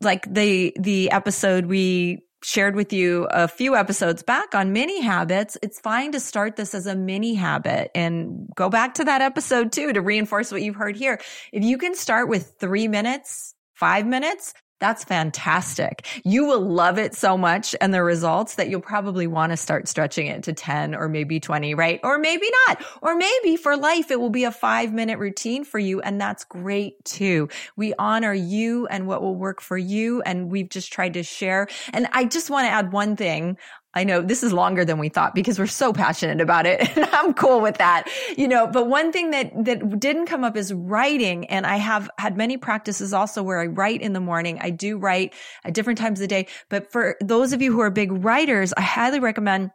[0.01, 5.57] like the, the episode we shared with you a few episodes back on mini habits,
[5.63, 9.73] it's fine to start this as a mini habit and go back to that episode
[9.73, 11.21] too to reinforce what you've heard here.
[11.53, 16.07] If you can start with three minutes, five minutes, that's fantastic.
[16.25, 19.89] You will love it so much and the results that you'll probably want to start
[19.89, 22.01] stretching it to 10 or maybe 20, right?
[22.05, 22.85] Or maybe not.
[23.03, 26.01] Or maybe for life, it will be a five minute routine for you.
[26.01, 27.49] And that's great too.
[27.77, 30.23] We honor you and what will work for you.
[30.23, 31.69] And we've just tried to share.
[31.93, 33.59] And I just want to add one thing
[33.99, 36.97] I know this is longer than we thought because we're so passionate about it.
[36.97, 40.57] And I'm cool with that, you know, but one thing that, that didn't come up
[40.57, 41.47] is writing.
[41.47, 44.59] And I have had many practices also where I write in the morning.
[44.61, 45.35] I do write
[45.65, 46.47] at different times of the day.
[46.69, 49.71] But for those of you who are big writers, I highly recommend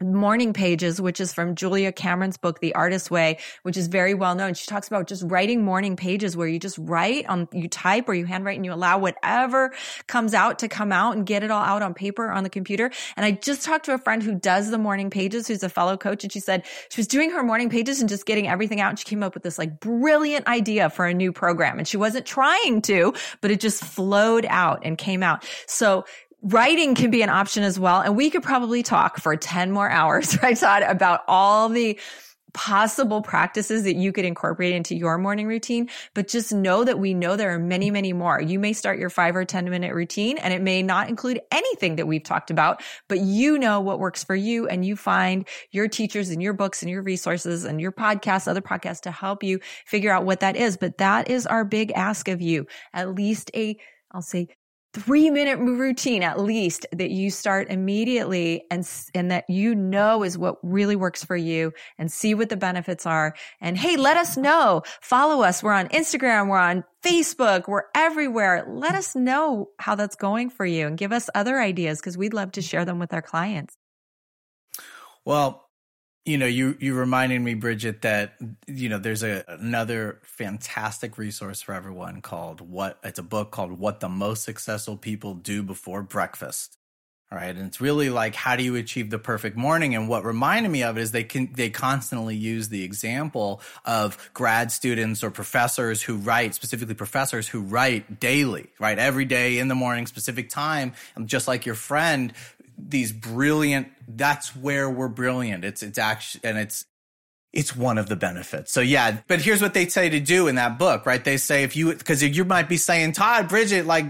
[0.00, 4.34] morning pages, which is from Julia Cameron's book, The Artist's Way, which is very well
[4.34, 4.54] known.
[4.54, 8.14] She talks about just writing morning pages where you just write on, you type or
[8.14, 9.72] you handwrite and you allow whatever
[10.06, 12.90] comes out to come out and get it all out on paper on the computer.
[13.16, 15.96] And I just talked to a friend who does the morning pages, who's a fellow
[15.96, 16.24] coach.
[16.24, 18.90] And she said she was doing her morning pages and just getting everything out.
[18.90, 21.78] And she came up with this like brilliant idea for a new program.
[21.78, 25.46] And she wasn't trying to, but it just flowed out and came out.
[25.66, 26.04] So
[26.42, 28.00] writing can be an option as well.
[28.00, 31.98] And we could probably talk for 10 more hours, right, Todd, about all the
[32.54, 37.14] possible practices that you could incorporate into your morning routine, but just know that we
[37.14, 38.40] know there are many, many more.
[38.40, 41.96] You may start your five or 10 minute routine and it may not include anything
[41.96, 45.88] that we've talked about, but you know what works for you and you find your
[45.88, 49.58] teachers and your books and your resources and your podcasts, other podcasts to help you
[49.86, 50.76] figure out what that is.
[50.76, 52.66] But that is our big ask of you.
[52.92, 53.78] At least a
[54.14, 54.48] I'll say
[54.94, 60.36] three minute routine at least that you start immediately and, and that you know is
[60.36, 63.34] what really works for you and see what the benefits are.
[63.60, 64.82] And hey, let us know.
[65.00, 65.62] Follow us.
[65.62, 66.48] We're on Instagram.
[66.48, 67.68] We're on Facebook.
[67.68, 68.64] We're everywhere.
[68.68, 72.34] Let us know how that's going for you and give us other ideas because we'd
[72.34, 73.76] love to share them with our clients.
[75.24, 75.68] Well,
[76.24, 78.34] you know, you you reminded me, Bridget, that
[78.66, 83.78] you know there's a another fantastic resource for everyone called what it's a book called
[83.78, 86.78] What the Most Successful People Do Before Breakfast.
[87.32, 89.94] All right, and it's really like how do you achieve the perfect morning?
[89.96, 94.30] And what reminded me of it is they can they constantly use the example of
[94.32, 99.68] grad students or professors who write, specifically professors who write daily, right, every day in
[99.68, 102.32] the morning, specific time, and just like your friend
[102.88, 106.84] these brilliant that's where we're brilliant it's it's actually and it's
[107.52, 108.72] it's one of the benefits.
[108.72, 111.22] So yeah, but here's what they say to do in that book, right?
[111.22, 114.06] They say if you, cause you might be saying, Todd, Bridget, like,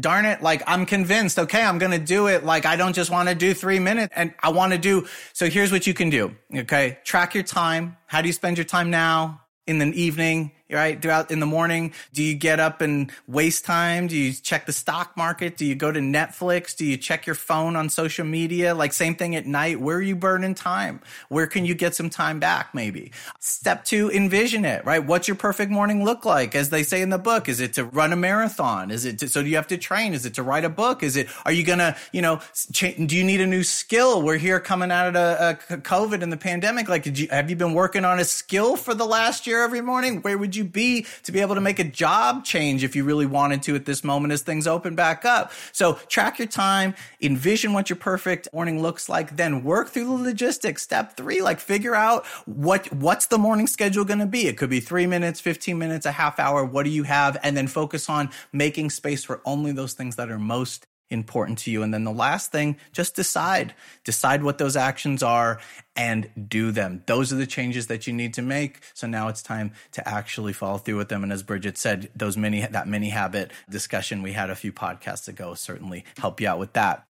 [0.00, 1.38] darn it, like I'm convinced.
[1.38, 1.62] Okay.
[1.62, 2.44] I'm going to do it.
[2.44, 5.06] Like I don't just want to do three minutes and I want to do.
[5.34, 6.34] So here's what you can do.
[6.54, 6.98] Okay.
[7.04, 7.96] Track your time.
[8.06, 9.42] How do you spend your time now?
[9.66, 11.00] In the evening, right?
[11.00, 14.06] Throughout in the morning, do you get up and waste time?
[14.06, 15.56] Do you check the stock market?
[15.56, 16.76] Do you go to Netflix?
[16.76, 18.74] Do you check your phone on social media?
[18.74, 19.80] Like same thing at night.
[19.80, 21.00] Where are you burning time?
[21.28, 22.74] Where can you get some time back?
[22.74, 25.04] Maybe step two, envision it, right?
[25.04, 26.54] What's your perfect morning look like?
[26.54, 28.90] As they say in the book, is it to run a marathon?
[28.90, 30.14] Is it to, so do you have to train?
[30.14, 31.02] Is it to write a book?
[31.02, 32.40] Is it, are you going to, you know,
[32.70, 34.22] do you need a new skill?
[34.22, 36.88] We're here coming out of a, a uh, COVID and the pandemic.
[36.88, 40.22] Like, you, have you been working on a skill for the last year every morning?
[40.22, 43.26] Where would you be to be able to make a job change if you really
[43.26, 45.52] wanted to at this moment as things open back up?
[45.72, 50.24] So track your time, envision what your perfect morning looks like, then work through the
[50.24, 50.82] logistics.
[50.82, 54.46] Step three, like figure out what, what's the morning schedule going to be?
[54.46, 56.64] It could be three minutes, 15 minutes, a half hour.
[56.64, 57.36] What do you have?
[57.42, 61.70] And then focus on making space for only those things that are most important to
[61.70, 61.82] you.
[61.82, 63.74] And then the last thing, just decide.
[64.04, 65.60] Decide what those actions are
[65.94, 67.02] and do them.
[67.06, 68.80] Those are the changes that you need to make.
[68.94, 71.22] So now it's time to actually follow through with them.
[71.22, 75.28] And as Bridget said, those many, that mini habit discussion we had a few podcasts
[75.28, 77.06] ago certainly help you out with that.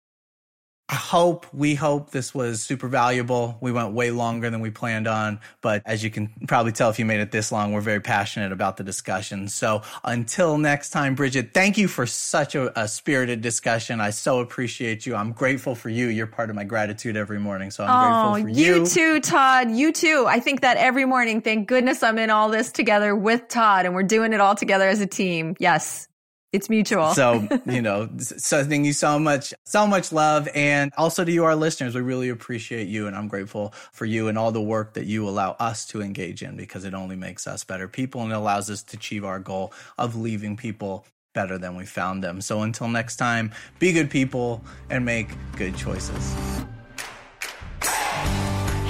[0.90, 3.56] I hope, we hope this was super valuable.
[3.60, 6.98] We went way longer than we planned on, but as you can probably tell if
[6.98, 9.46] you made it this long, we're very passionate about the discussion.
[9.46, 14.00] So until next time, Bridget, thank you for such a, a spirited discussion.
[14.00, 15.14] I so appreciate you.
[15.14, 16.08] I'm grateful for you.
[16.08, 17.70] You're part of my gratitude every morning.
[17.70, 18.80] So I'm oh, grateful for you.
[18.80, 19.70] You too, Todd.
[19.70, 20.24] You too.
[20.26, 23.94] I think that every morning, thank goodness I'm in all this together with Todd and
[23.94, 25.54] we're doing it all together as a team.
[25.60, 26.08] Yes.
[26.52, 27.14] It's mutual.
[27.14, 30.48] so, you know, so thank you so much, so much love.
[30.54, 33.06] And also to you, our listeners, we really appreciate you.
[33.06, 36.42] And I'm grateful for you and all the work that you allow us to engage
[36.42, 39.72] in because it only makes us better people and allows us to achieve our goal
[39.96, 42.40] of leaving people better than we found them.
[42.40, 46.34] So until next time, be good people and make good choices.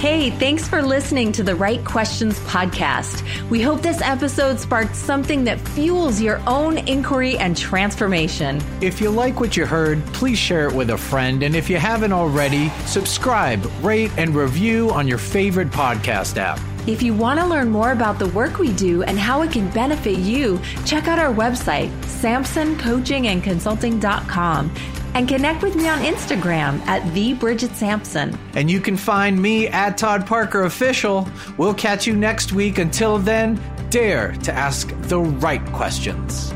[0.01, 3.21] Hey, thanks for listening to the Right Questions podcast.
[3.51, 8.59] We hope this episode sparked something that fuels your own inquiry and transformation.
[8.81, 11.43] If you like what you heard, please share it with a friend.
[11.43, 16.59] And if you haven't already, subscribe, rate, and review on your favorite podcast app.
[16.87, 19.69] If you want to learn more about the work we do and how it can
[19.69, 24.71] benefit you, check out our website, sampsoncoachingandconsulting.com
[25.13, 28.37] and connect with me on Instagram at the Bridget Sampson.
[28.53, 31.27] And you can find me at Todd Parker Official.
[31.57, 32.77] We'll catch you next week.
[32.77, 36.53] Until then, dare to ask the right questions.